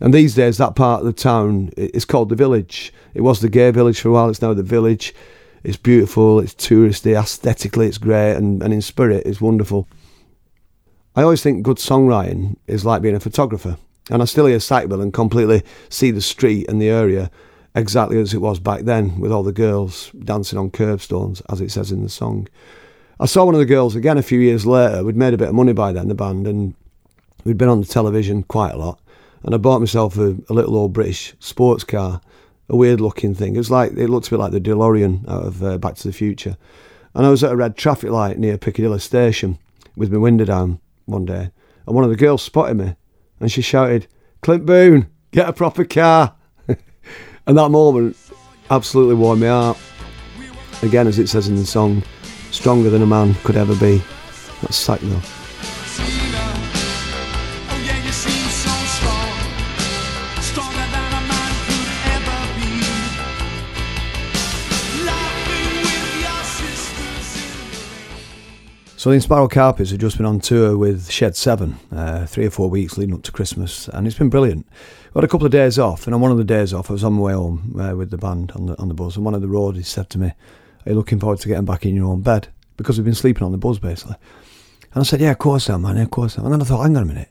And 0.00 0.12
these 0.12 0.34
days, 0.34 0.58
that 0.58 0.74
part 0.74 1.00
of 1.00 1.06
the 1.06 1.12
town 1.12 1.70
is 1.76 2.04
called 2.04 2.28
the 2.28 2.36
village. 2.36 2.92
It 3.14 3.20
was 3.22 3.40
the 3.40 3.48
gay 3.48 3.70
village 3.70 4.00
for 4.00 4.08
a 4.08 4.12
while. 4.12 4.28
It's 4.28 4.42
now 4.42 4.52
the 4.52 4.62
village. 4.62 5.14
It's 5.62 5.76
beautiful. 5.76 6.40
It's 6.40 6.54
touristy. 6.54 7.18
Aesthetically, 7.18 7.86
it's 7.86 7.98
great, 7.98 8.34
and, 8.34 8.62
and 8.62 8.72
in 8.72 8.82
spirit, 8.82 9.24
it's 9.24 9.40
wonderful. 9.40 9.88
I 11.16 11.22
always 11.22 11.42
think 11.42 11.62
good 11.62 11.76
songwriting 11.76 12.56
is 12.66 12.84
like 12.84 13.00
being 13.00 13.14
a 13.14 13.20
photographer, 13.20 13.76
and 14.10 14.20
I 14.20 14.24
still 14.24 14.46
hear 14.46 14.58
Sackville 14.58 15.00
and 15.00 15.14
completely 15.14 15.62
see 15.88 16.10
the 16.10 16.20
street 16.20 16.68
and 16.68 16.82
the 16.82 16.88
area 16.88 17.30
exactly 17.76 18.20
as 18.20 18.34
it 18.34 18.40
was 18.40 18.58
back 18.60 18.82
then, 18.82 19.20
with 19.20 19.32
all 19.32 19.42
the 19.42 19.52
girls 19.52 20.10
dancing 20.24 20.58
on 20.58 20.70
curbstones, 20.70 21.40
as 21.48 21.60
it 21.60 21.70
says 21.70 21.92
in 21.92 22.02
the 22.02 22.08
song. 22.08 22.48
I 23.20 23.26
saw 23.26 23.44
one 23.44 23.54
of 23.54 23.60
the 23.60 23.64
girls 23.64 23.94
again 23.94 24.18
a 24.18 24.22
few 24.22 24.40
years 24.40 24.66
later. 24.66 25.04
We'd 25.04 25.16
made 25.16 25.34
a 25.34 25.38
bit 25.38 25.48
of 25.48 25.54
money 25.54 25.72
by 25.72 25.92
then, 25.92 26.08
the 26.08 26.14
band, 26.14 26.46
and 26.48 26.74
we'd 27.44 27.58
been 27.58 27.68
on 27.68 27.80
the 27.80 27.86
television 27.86 28.42
quite 28.42 28.72
a 28.72 28.78
lot. 28.78 29.00
And 29.42 29.54
I 29.54 29.58
bought 29.58 29.80
myself 29.80 30.16
a, 30.16 30.36
a 30.48 30.54
little 30.54 30.76
old 30.76 30.92
British 30.92 31.34
sports 31.38 31.84
car, 31.84 32.20
a 32.68 32.76
weird 32.76 33.00
looking 33.00 33.34
thing. 33.34 33.54
It 33.54 33.58
was 33.58 33.70
like 33.70 33.92
it 33.92 34.08
looked 34.08 34.28
a 34.28 34.30
bit 34.30 34.40
like 34.40 34.52
the 34.52 34.60
DeLorean 34.60 35.28
out 35.28 35.44
of 35.44 35.62
uh, 35.62 35.78
Back 35.78 35.96
to 35.96 36.08
the 36.08 36.14
Future. 36.14 36.56
And 37.14 37.26
I 37.26 37.30
was 37.30 37.44
at 37.44 37.52
a 37.52 37.56
red 37.56 37.76
traffic 37.76 38.10
light 38.10 38.38
near 38.38 38.58
Piccadilly 38.58 38.98
Station 38.98 39.58
with 39.96 40.12
my 40.12 40.18
window 40.18 40.44
down 40.44 40.80
one 41.04 41.24
day, 41.24 41.50
and 41.86 41.94
one 41.94 42.04
of 42.04 42.10
the 42.10 42.16
girls 42.16 42.42
spotted 42.42 42.76
me, 42.76 42.96
and 43.38 43.52
she 43.52 43.62
shouted, 43.62 44.06
"Clint 44.40 44.66
Boon, 44.66 45.08
get 45.30 45.48
a 45.48 45.52
proper 45.52 45.84
car!" 45.84 46.34
and 47.46 47.58
that 47.58 47.68
moment 47.68 48.16
absolutely 48.70 49.14
warmed 49.14 49.42
me 49.42 49.48
heart. 49.48 49.78
Again, 50.82 51.06
as 51.06 51.18
it 51.18 51.28
says 51.28 51.48
in 51.48 51.56
the 51.56 51.66
song, 51.66 52.02
stronger 52.50 52.90
than 52.90 53.02
a 53.02 53.06
man 53.06 53.34
could 53.44 53.56
ever 53.56 53.76
be. 53.76 54.02
That's 54.62 54.76
Sackville. 54.76 55.33
So 69.04 69.10
the 69.10 69.18
Inspiral 69.18 69.50
Carpets 69.50 69.90
have 69.90 70.00
just 70.00 70.16
been 70.16 70.24
on 70.24 70.40
tour 70.40 70.78
with 70.78 71.10
Shed 71.10 71.36
7, 71.36 71.78
uh, 71.92 72.24
three 72.24 72.46
or 72.46 72.50
four 72.50 72.70
weeks 72.70 72.96
leading 72.96 73.14
up 73.14 73.22
to 73.24 73.32
Christmas, 73.32 73.86
and 73.88 74.06
it's 74.06 74.16
been 74.16 74.30
brilliant. 74.30 74.66
We 75.12 75.18
had 75.18 75.24
a 75.24 75.28
couple 75.28 75.44
of 75.44 75.52
days 75.52 75.78
off, 75.78 76.06
and 76.06 76.14
on 76.14 76.22
one 76.22 76.30
of 76.30 76.38
the 76.38 76.42
days 76.42 76.72
off, 76.72 76.88
I 76.88 76.94
was 76.94 77.04
on 77.04 77.12
my 77.12 77.20
way 77.20 77.34
home 77.34 77.78
uh, 77.78 77.94
with 77.94 78.10
the 78.10 78.16
band 78.16 78.52
on 78.52 78.64
the, 78.64 78.78
on 78.80 78.88
the 78.88 78.94
bus, 78.94 79.16
and 79.16 79.24
one 79.26 79.34
of 79.34 79.42
the 79.42 79.46
roadies 79.46 79.84
said 79.84 80.08
to 80.08 80.18
me, 80.18 80.28
Are 80.28 80.34
you 80.86 80.94
looking 80.94 81.20
forward 81.20 81.38
to 81.40 81.48
getting 81.48 81.66
back 81.66 81.84
in 81.84 81.94
your 81.94 82.06
own 82.06 82.22
bed? 82.22 82.48
Because 82.78 82.96
we've 82.96 83.04
been 83.04 83.14
sleeping 83.14 83.42
on 83.42 83.52
the 83.52 83.58
bus, 83.58 83.78
basically. 83.78 84.16
And 84.94 85.02
I 85.02 85.02
said, 85.02 85.20
Yeah, 85.20 85.32
of 85.32 85.38
course 85.38 85.68
I 85.68 85.74
am, 85.74 85.82
man, 85.82 85.98
of 85.98 86.10
course 86.10 86.38
I 86.38 86.40
am. 86.40 86.46
And 86.46 86.54
then 86.54 86.62
I 86.62 86.64
thought, 86.64 86.84
Hang 86.84 86.96
on 86.96 87.02
a 87.02 87.04
minute. 87.04 87.28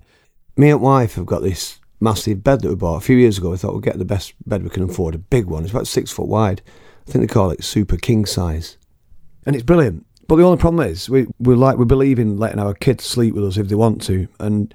Me 0.56 0.70
and 0.70 0.80
wife 0.80 1.16
have 1.16 1.26
got 1.26 1.42
this 1.42 1.80
massive 2.00 2.44
bed 2.44 2.62
that 2.62 2.70
we 2.70 2.76
bought 2.76 2.98
a 2.98 3.02
few 3.02 3.18
years 3.18 3.40
ago. 3.40 3.50
We 3.50 3.58
thought 3.58 3.72
we'll 3.72 3.82
get 3.82 3.98
the 3.98 4.06
best 4.06 4.36
bed 4.48 4.62
we 4.62 4.70
can 4.70 4.84
afford, 4.84 5.16
a 5.16 5.18
big 5.18 5.48
one. 5.48 5.64
It's 5.64 5.72
about 5.72 5.88
six 5.88 6.12
foot 6.12 6.28
wide. 6.28 6.62
I 7.08 7.12
think 7.12 7.28
they 7.28 7.34
call 7.34 7.50
it 7.50 7.64
super 7.64 7.98
king 7.98 8.28
size. 8.28 8.78
And 9.48 9.56
it's 9.56 9.66
brilliant 9.66 10.06
but 10.28 10.38
the 10.38 10.44
only 10.44 10.58
problem 10.58 10.88
is 10.88 11.10
we 11.10 11.28
we 11.40 11.56
like 11.56 11.78
we 11.78 11.86
believe 11.86 12.20
in 12.20 12.38
letting 12.38 12.60
our 12.60 12.74
kids 12.74 13.04
sleep 13.04 13.34
with 13.34 13.44
us 13.44 13.58
if 13.58 13.68
they 13.68 13.76
want 13.76 14.02
to, 14.04 14.28
and 14.40 14.74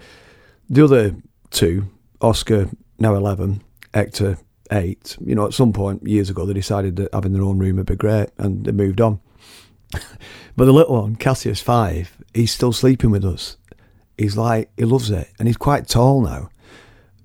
the 0.68 0.84
other 0.84 1.16
two, 1.50 1.88
Oscar 2.20 2.68
now 2.98 3.14
eleven, 3.14 3.62
Hector 3.94 4.38
eight. 4.70 5.16
You 5.24 5.34
know, 5.34 5.46
at 5.46 5.54
some 5.54 5.72
point 5.72 6.06
years 6.06 6.28
ago 6.28 6.44
they 6.44 6.52
decided 6.52 6.96
that 6.96 7.14
having 7.14 7.32
their 7.32 7.42
own 7.42 7.58
room 7.58 7.76
would 7.76 7.86
be 7.86 7.96
great, 7.96 8.28
and 8.36 8.64
they 8.64 8.72
moved 8.72 9.00
on. 9.00 9.20
but 9.92 10.64
the 10.66 10.72
little 10.72 11.00
one, 11.00 11.16
Cassius 11.16 11.62
five, 11.62 12.16
he's 12.34 12.52
still 12.52 12.72
sleeping 12.72 13.10
with 13.10 13.24
us. 13.24 13.56
He's 14.18 14.36
like 14.36 14.70
he 14.76 14.84
loves 14.84 15.10
it, 15.10 15.28
and 15.38 15.48
he's 15.48 15.56
quite 15.56 15.88
tall 15.88 16.20
now, 16.20 16.50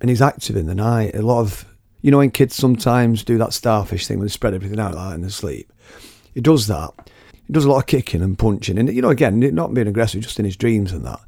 and 0.00 0.08
he's 0.08 0.22
active 0.22 0.56
in 0.56 0.66
the 0.66 0.74
night. 0.74 1.14
A 1.14 1.22
lot 1.22 1.40
of 1.40 1.66
you 2.00 2.10
know 2.10 2.18
when 2.18 2.30
kids 2.30 2.56
sometimes 2.56 3.22
do 3.22 3.36
that 3.36 3.52
starfish 3.52 4.06
thing 4.06 4.18
when 4.18 4.26
they 4.26 4.32
spread 4.32 4.54
everything 4.54 4.80
out 4.80 4.94
like 4.94 5.14
in 5.14 5.20
their 5.20 5.30
sleep. 5.30 5.70
He 6.32 6.40
does 6.40 6.66
that 6.68 6.90
he 7.46 7.52
does 7.52 7.64
a 7.64 7.70
lot 7.70 7.78
of 7.78 7.86
kicking 7.86 8.22
and 8.22 8.38
punching, 8.38 8.78
and 8.78 8.92
you 8.92 9.02
know, 9.02 9.10
again, 9.10 9.40
not 9.54 9.74
being 9.74 9.88
aggressive, 9.88 10.22
just 10.22 10.38
in 10.38 10.44
his 10.44 10.56
dreams 10.56 10.92
and 10.92 11.04
that. 11.04 11.20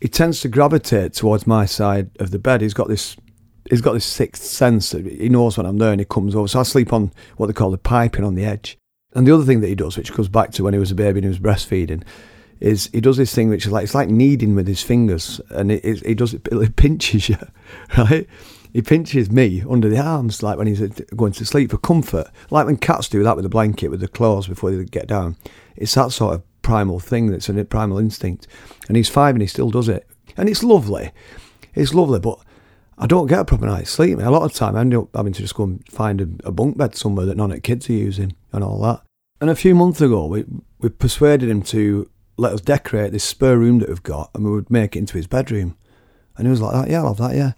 He 0.00 0.08
tends 0.08 0.40
to 0.40 0.48
gravitate 0.48 1.14
towards 1.14 1.46
my 1.46 1.64
side 1.64 2.10
of 2.20 2.30
the 2.30 2.38
bed. 2.38 2.60
He's 2.60 2.74
got 2.74 2.88
this, 2.88 3.16
he's 3.70 3.80
got 3.80 3.94
this 3.94 4.04
sixth 4.04 4.44
sense 4.44 4.90
that 4.90 5.06
he 5.06 5.28
knows 5.28 5.56
when 5.56 5.66
I'm 5.66 5.78
there, 5.78 5.92
and 5.92 6.00
he 6.00 6.04
comes 6.04 6.34
over. 6.34 6.48
So 6.48 6.60
I 6.60 6.64
sleep 6.64 6.92
on 6.92 7.12
what 7.36 7.46
they 7.46 7.52
call 7.52 7.70
the 7.70 7.78
piping 7.78 8.24
on 8.24 8.34
the 8.34 8.44
edge. 8.44 8.78
And 9.14 9.26
the 9.26 9.34
other 9.34 9.44
thing 9.44 9.62
that 9.62 9.68
he 9.68 9.74
does, 9.74 9.96
which 9.96 10.12
goes 10.12 10.28
back 10.28 10.52
to 10.52 10.64
when 10.64 10.74
he 10.74 10.78
was 10.78 10.90
a 10.90 10.94
baby 10.94 11.20
and 11.20 11.24
he 11.24 11.28
was 11.28 11.38
breastfeeding, 11.38 12.04
is 12.60 12.90
he 12.92 13.00
does 13.00 13.16
this 13.16 13.34
thing 13.34 13.48
which 13.48 13.66
is 13.66 13.72
like 13.72 13.84
it's 13.84 13.94
like 13.94 14.08
kneading 14.08 14.54
with 14.54 14.66
his 14.66 14.82
fingers, 14.82 15.40
and 15.50 15.72
it, 15.72 15.84
it, 15.84 16.06
he 16.06 16.14
does 16.14 16.34
it, 16.34 16.46
it 16.52 16.76
pinches 16.76 17.28
you, 17.28 17.38
right? 17.98 18.26
He 18.76 18.82
pinches 18.82 19.30
me 19.30 19.64
under 19.70 19.88
the 19.88 19.98
arms 19.98 20.42
like 20.42 20.58
when 20.58 20.66
he's 20.66 20.82
going 21.16 21.32
to 21.32 21.46
sleep 21.46 21.70
for 21.70 21.78
comfort, 21.78 22.30
like 22.50 22.66
when 22.66 22.76
cats 22.76 23.08
do 23.08 23.22
that 23.22 23.34
with 23.34 23.46
a 23.46 23.48
blanket 23.48 23.88
with 23.88 24.00
the 24.00 24.06
claws 24.06 24.48
before 24.48 24.70
they 24.70 24.84
get 24.84 25.06
down. 25.06 25.34
It's 25.76 25.94
that 25.94 26.12
sort 26.12 26.34
of 26.34 26.42
primal 26.60 27.00
thing 27.00 27.28
that's 27.28 27.48
a 27.48 27.64
primal 27.64 27.96
instinct, 27.96 28.46
and 28.86 28.98
he's 28.98 29.08
five 29.08 29.34
and 29.34 29.40
he 29.40 29.48
still 29.48 29.70
does 29.70 29.88
it, 29.88 30.06
and 30.36 30.46
it's 30.46 30.62
lovely. 30.62 31.10
It's 31.74 31.94
lovely, 31.94 32.18
but 32.18 32.38
I 32.98 33.06
don't 33.06 33.28
get 33.28 33.38
a 33.38 33.44
proper 33.46 33.64
night's 33.64 33.92
sleep. 33.92 34.18
A 34.18 34.28
lot 34.28 34.42
of 34.42 34.52
time 34.52 34.76
I 34.76 34.82
end 34.82 34.94
up 34.94 35.08
having 35.16 35.32
to 35.32 35.40
just 35.40 35.54
go 35.54 35.62
and 35.62 35.82
find 35.88 36.20
a, 36.20 36.28
a 36.46 36.52
bunk 36.52 36.76
bed 36.76 36.94
somewhere 36.94 37.24
that 37.24 37.38
none 37.38 37.52
of 37.52 37.56
the 37.56 37.62
kids 37.62 37.88
are 37.88 37.94
using 37.94 38.36
and 38.52 38.62
all 38.62 38.78
that. 38.82 39.00
And 39.40 39.48
a 39.48 39.56
few 39.56 39.74
months 39.74 40.02
ago, 40.02 40.26
we 40.26 40.44
we 40.80 40.90
persuaded 40.90 41.48
him 41.48 41.62
to 41.62 42.10
let 42.36 42.52
us 42.52 42.60
decorate 42.60 43.12
this 43.12 43.24
spare 43.24 43.56
room 43.56 43.78
that 43.78 43.88
we've 43.88 44.02
got, 44.02 44.30
and 44.34 44.44
we 44.44 44.50
would 44.50 44.70
make 44.70 44.96
it 44.96 44.98
into 44.98 45.16
his 45.16 45.26
bedroom. 45.26 45.78
And 46.36 46.46
he 46.46 46.50
was 46.50 46.60
like, 46.60 46.90
"Yeah, 46.90 46.98
I'll 46.98 47.14
have 47.14 47.30
that. 47.30 47.34
Yeah." 47.34 47.52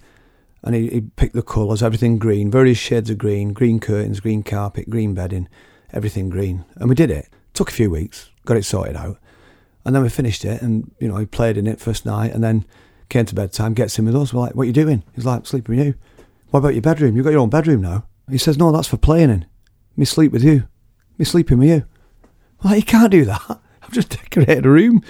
And 0.63 0.75
he, 0.75 0.89
he 0.89 1.01
picked 1.01 1.35
the 1.35 1.43
colours, 1.43 1.83
everything 1.83 2.19
green, 2.19 2.51
various 2.51 2.79
shades 2.79 3.11
of 3.11 3.19
green, 3.19 3.53
green 3.53 3.79
curtains, 3.79 4.21
green 4.21 4.43
carpet, 4.43 4.91
green 4.91 5.15
bedding, 5.15 5.49
everything 5.93 6.29
green. 6.29 6.65
And 6.77 6.89
we 6.89 6.95
did 6.95 7.11
it. 7.11 7.29
Took 7.55 7.71
a 7.71 7.75
few 7.75 7.91
weeks, 7.91 8.31
got 8.45 8.57
it 8.57 8.65
sorted 8.65 8.97
out. 8.97 9.19
And 9.85 9.95
then 9.95 10.03
we 10.03 10.09
finished 10.09 10.45
it 10.45 10.61
and, 10.61 10.93
you 10.99 11.09
know, 11.09 11.17
he 11.17 11.27
played 11.27 11.57
in 11.57 11.67
it 11.67 11.81
first 11.81 12.05
night 12.05 12.33
and 12.33 12.43
then 12.43 12.65
came 13.09 13.25
to 13.27 13.35
bedtime, 13.35 13.75
gets 13.75 13.99
in 13.99 14.05
with 14.05 14.17
us. 14.17 14.35
We're 14.35 14.41
like, 14.41 14.55
what 14.55 14.65
are 14.65 14.67
you 14.67 14.73
doing? 14.73 15.03
He's 15.15 15.25
like, 15.25 15.47
sleeping 15.47 15.77
with 15.77 15.87
you. 15.87 15.95
What 16.51 16.61
about 16.61 16.75
your 16.75 16.83
bedroom? 16.83 17.17
You've 17.17 17.25
got 17.25 17.31
your 17.31 17.41
own 17.41 17.51
bedroom 17.51 17.81
now. 17.81 18.07
He 18.29 18.39
says, 18.39 18.59
no, 18.59 18.71
that's 18.73 18.89
for 18.89 18.99
playing 18.99 19.31
in. 19.31 19.47
Me 19.97 20.05
sleep 20.05 20.33
with 20.33 20.45
you. 20.45 20.65
Me 21.17 21.25
sleeping 21.25 21.59
with 21.59 21.69
you. 21.69 21.85
Well, 22.63 22.75
like, 22.75 22.77
you 22.77 22.83
can't 22.83 23.11
do 23.11 23.25
that. 23.25 23.43
I've 23.83 23.93
just 23.93 24.11
decorated 24.11 24.67
a 24.67 24.71
room. 24.71 25.03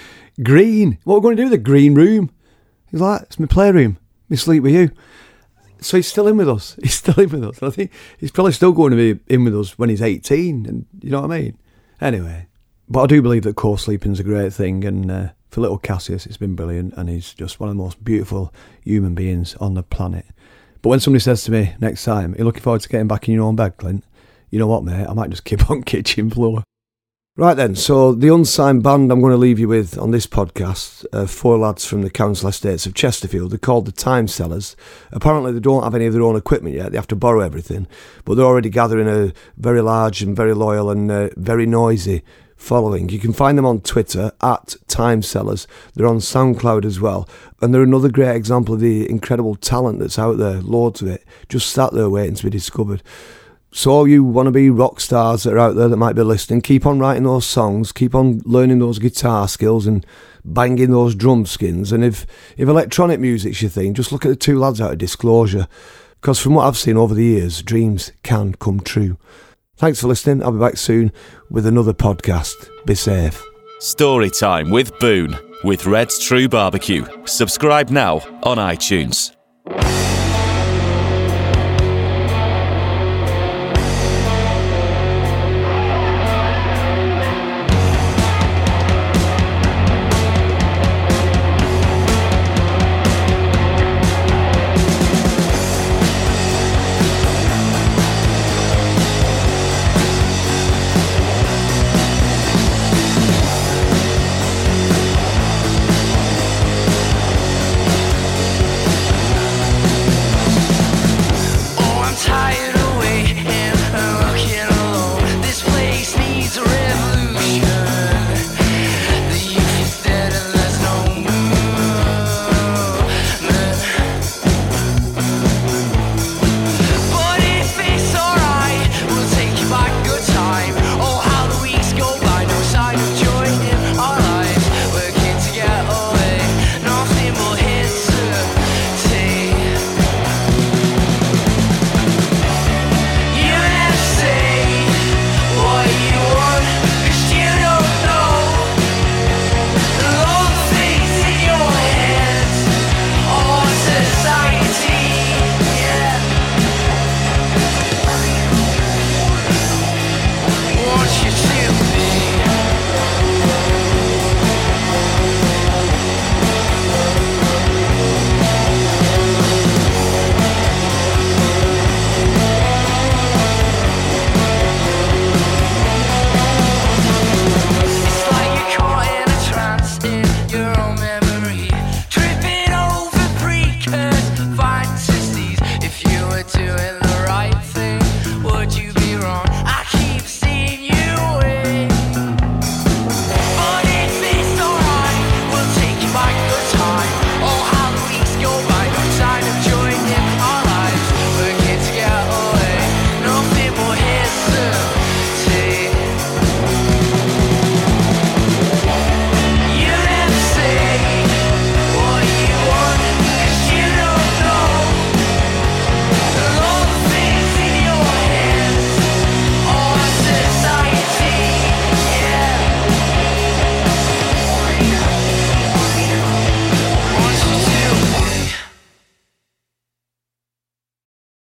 Green. 0.42 0.98
What 1.04 1.16
are 1.16 1.18
we 1.18 1.22
going 1.22 1.36
to 1.36 1.42
do 1.42 1.50
with 1.50 1.58
the 1.58 1.64
green 1.64 1.94
room? 1.94 2.30
He's 2.90 3.00
like, 3.00 3.22
it's 3.22 3.40
my 3.40 3.46
playroom. 3.46 3.98
Me 4.28 4.36
sleep 4.36 4.62
with 4.62 4.74
you 4.74 4.90
so 5.80 5.96
he's 5.96 6.08
still 6.08 6.26
in 6.26 6.36
with 6.36 6.48
us. 6.48 6.76
He's 6.82 6.94
still 6.94 7.18
in 7.20 7.30
with 7.30 7.44
us. 7.44 7.62
I 7.62 7.70
think 7.70 7.92
he's 8.18 8.30
probably 8.30 8.52
still 8.52 8.72
going 8.72 8.90
to 8.90 8.96
be 8.96 9.20
in 9.32 9.44
with 9.44 9.58
us 9.58 9.78
when 9.78 9.88
he's 9.88 10.02
18. 10.02 10.66
And 10.66 10.86
you 11.00 11.10
know 11.10 11.20
what 11.20 11.30
I 11.30 11.40
mean? 11.40 11.58
Anyway, 12.00 12.46
but 12.88 13.02
I 13.02 13.06
do 13.06 13.22
believe 13.22 13.42
that 13.44 13.56
co-sleeping's 13.56 14.20
a 14.20 14.24
great 14.24 14.52
thing. 14.52 14.84
And 14.84 15.10
uh, 15.10 15.28
for 15.50 15.60
little 15.60 15.78
Cassius, 15.78 16.26
it's 16.26 16.36
been 16.36 16.54
brilliant. 16.54 16.94
And 16.96 17.08
he's 17.08 17.34
just 17.34 17.60
one 17.60 17.68
of 17.68 17.76
the 17.76 17.82
most 17.82 18.02
beautiful 18.04 18.52
human 18.82 19.14
beings 19.14 19.54
on 19.56 19.74
the 19.74 19.82
planet. 19.82 20.26
But 20.82 20.90
when 20.90 21.00
somebody 21.00 21.20
says 21.20 21.42
to 21.44 21.50
me 21.50 21.74
next 21.80 22.04
time, 22.04 22.34
You're 22.36 22.46
looking 22.46 22.62
forward 22.62 22.82
to 22.82 22.88
getting 22.88 23.08
back 23.08 23.28
in 23.28 23.34
your 23.34 23.44
own 23.44 23.56
bed, 23.56 23.76
Clint? 23.76 24.04
You 24.50 24.58
know 24.58 24.66
what, 24.66 24.84
mate? 24.84 25.06
I 25.06 25.12
might 25.12 25.30
just 25.30 25.44
keep 25.44 25.70
on 25.70 25.82
kitchen 25.82 26.30
floor. 26.30 26.62
Right 27.38 27.54
then, 27.54 27.76
so 27.76 28.14
the 28.14 28.34
unsigned 28.34 28.82
band 28.82 29.12
I'm 29.12 29.20
going 29.20 29.30
to 29.30 29.36
leave 29.36 29.60
you 29.60 29.68
with 29.68 29.96
on 29.96 30.10
this 30.10 30.26
podcast 30.26 31.28
four 31.28 31.56
lads 31.56 31.84
from 31.84 32.02
the 32.02 32.10
council 32.10 32.48
estates 32.48 32.84
of 32.84 32.94
Chesterfield. 32.94 33.52
They're 33.52 33.60
called 33.60 33.86
the 33.86 33.92
Time 33.92 34.26
Sellers. 34.26 34.74
Apparently, 35.12 35.52
they 35.52 35.60
don't 35.60 35.84
have 35.84 35.94
any 35.94 36.06
of 36.06 36.14
their 36.14 36.24
own 36.24 36.34
equipment 36.34 36.74
yet. 36.74 36.90
They 36.90 36.98
have 36.98 37.06
to 37.06 37.14
borrow 37.14 37.38
everything, 37.38 37.86
but 38.24 38.34
they're 38.34 38.44
already 38.44 38.70
gathering 38.70 39.06
a 39.06 39.32
very 39.56 39.80
large 39.80 40.20
and 40.20 40.34
very 40.34 40.52
loyal 40.52 40.90
and 40.90 41.08
uh, 41.08 41.28
very 41.36 41.64
noisy 41.64 42.24
following. 42.56 43.08
You 43.08 43.20
can 43.20 43.32
find 43.32 43.56
them 43.56 43.66
on 43.66 43.82
Twitter 43.82 44.32
at 44.42 44.74
Time 44.88 45.22
Sellers. 45.22 45.68
They're 45.94 46.08
on 46.08 46.18
SoundCloud 46.18 46.84
as 46.84 46.98
well, 46.98 47.28
and 47.62 47.72
they're 47.72 47.84
another 47.84 48.08
great 48.08 48.34
example 48.34 48.74
of 48.74 48.80
the 48.80 49.08
incredible 49.08 49.54
talent 49.54 50.00
that's 50.00 50.18
out 50.18 50.38
there. 50.38 50.60
Loads 50.60 51.02
of 51.02 51.06
it, 51.06 51.24
just 51.48 51.70
sat 51.70 51.92
there 51.92 52.10
waiting 52.10 52.34
to 52.34 52.42
be 52.42 52.50
discovered. 52.50 53.00
So 53.70 53.90
all 53.90 54.08
you 54.08 54.24
wannabe 54.24 54.76
rock 54.76 55.00
stars 55.00 55.42
that 55.42 55.52
are 55.52 55.58
out 55.58 55.76
there 55.76 55.88
that 55.88 55.96
might 55.96 56.14
be 56.14 56.22
listening, 56.22 56.62
keep 56.62 56.86
on 56.86 56.98
writing 56.98 57.24
those 57.24 57.46
songs, 57.46 57.92
keep 57.92 58.14
on 58.14 58.40
learning 58.44 58.78
those 58.78 58.98
guitar 58.98 59.46
skills 59.46 59.86
and 59.86 60.06
banging 60.44 60.90
those 60.90 61.14
drum 61.14 61.44
skins. 61.44 61.92
And 61.92 62.02
if, 62.02 62.26
if 62.56 62.68
electronic 62.68 63.20
music's 63.20 63.60
your 63.60 63.70
thing, 63.70 63.94
just 63.94 64.10
look 64.10 64.24
at 64.24 64.30
the 64.30 64.36
two 64.36 64.58
lads 64.58 64.80
out 64.80 64.92
of 64.92 64.98
Disclosure. 64.98 65.68
Because 66.20 66.40
from 66.40 66.54
what 66.54 66.66
I've 66.66 66.78
seen 66.78 66.96
over 66.96 67.14
the 67.14 67.24
years, 67.24 67.62
dreams 67.62 68.12
can 68.22 68.54
come 68.54 68.80
true. 68.80 69.18
Thanks 69.76 70.00
for 70.00 70.08
listening. 70.08 70.42
I'll 70.42 70.52
be 70.52 70.58
back 70.58 70.76
soon 70.76 71.12
with 71.50 71.66
another 71.66 71.92
podcast. 71.92 72.68
Be 72.86 72.94
safe. 72.94 73.44
Story 73.80 74.30
time 74.30 74.70
with 74.70 74.98
Boon 74.98 75.38
with 75.62 75.86
Red's 75.86 76.18
True 76.18 76.48
Barbecue. 76.48 77.04
Subscribe 77.24 77.90
now 77.90 78.16
on 78.42 78.56
iTunes. 78.56 79.34